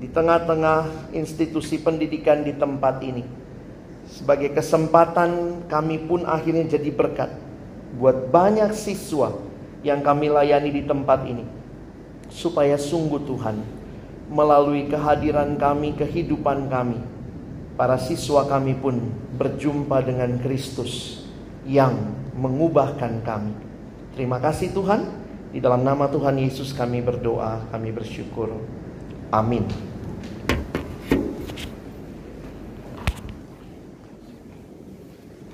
di 0.00 0.08
tengah-tengah 0.08 1.12
institusi 1.12 1.76
pendidikan 1.76 2.40
di 2.40 2.56
tempat 2.56 3.04
ini 3.04 3.22
sebagai 4.10 4.50
kesempatan 4.50 5.62
kami 5.70 6.02
pun 6.10 6.26
akhirnya 6.26 6.74
jadi 6.74 6.90
berkat 6.90 7.30
buat 7.94 8.32
banyak 8.34 8.74
siswa 8.74 9.38
yang 9.86 10.02
kami 10.04 10.28
layani 10.30 10.70
di 10.70 10.82
tempat 10.84 11.24
ini. 11.26 11.44
Supaya 12.30 12.78
sungguh 12.78 13.26
Tuhan 13.26 13.58
melalui 14.30 14.86
kehadiran 14.86 15.58
kami, 15.58 15.98
kehidupan 15.98 16.70
kami, 16.70 17.02
para 17.74 17.98
siswa 17.98 18.46
kami 18.46 18.78
pun 18.78 19.10
berjumpa 19.34 19.98
dengan 20.06 20.38
Kristus 20.38 21.26
yang 21.66 21.98
mengubahkan 22.38 23.26
kami. 23.26 23.54
Terima 24.14 24.38
kasih 24.38 24.70
Tuhan. 24.70 25.18
Di 25.50 25.58
dalam 25.58 25.82
nama 25.82 26.06
Tuhan 26.06 26.38
Yesus 26.38 26.70
kami 26.70 27.02
berdoa, 27.02 27.66
kami 27.74 27.90
bersyukur. 27.90 28.54
Amin. 29.34 29.89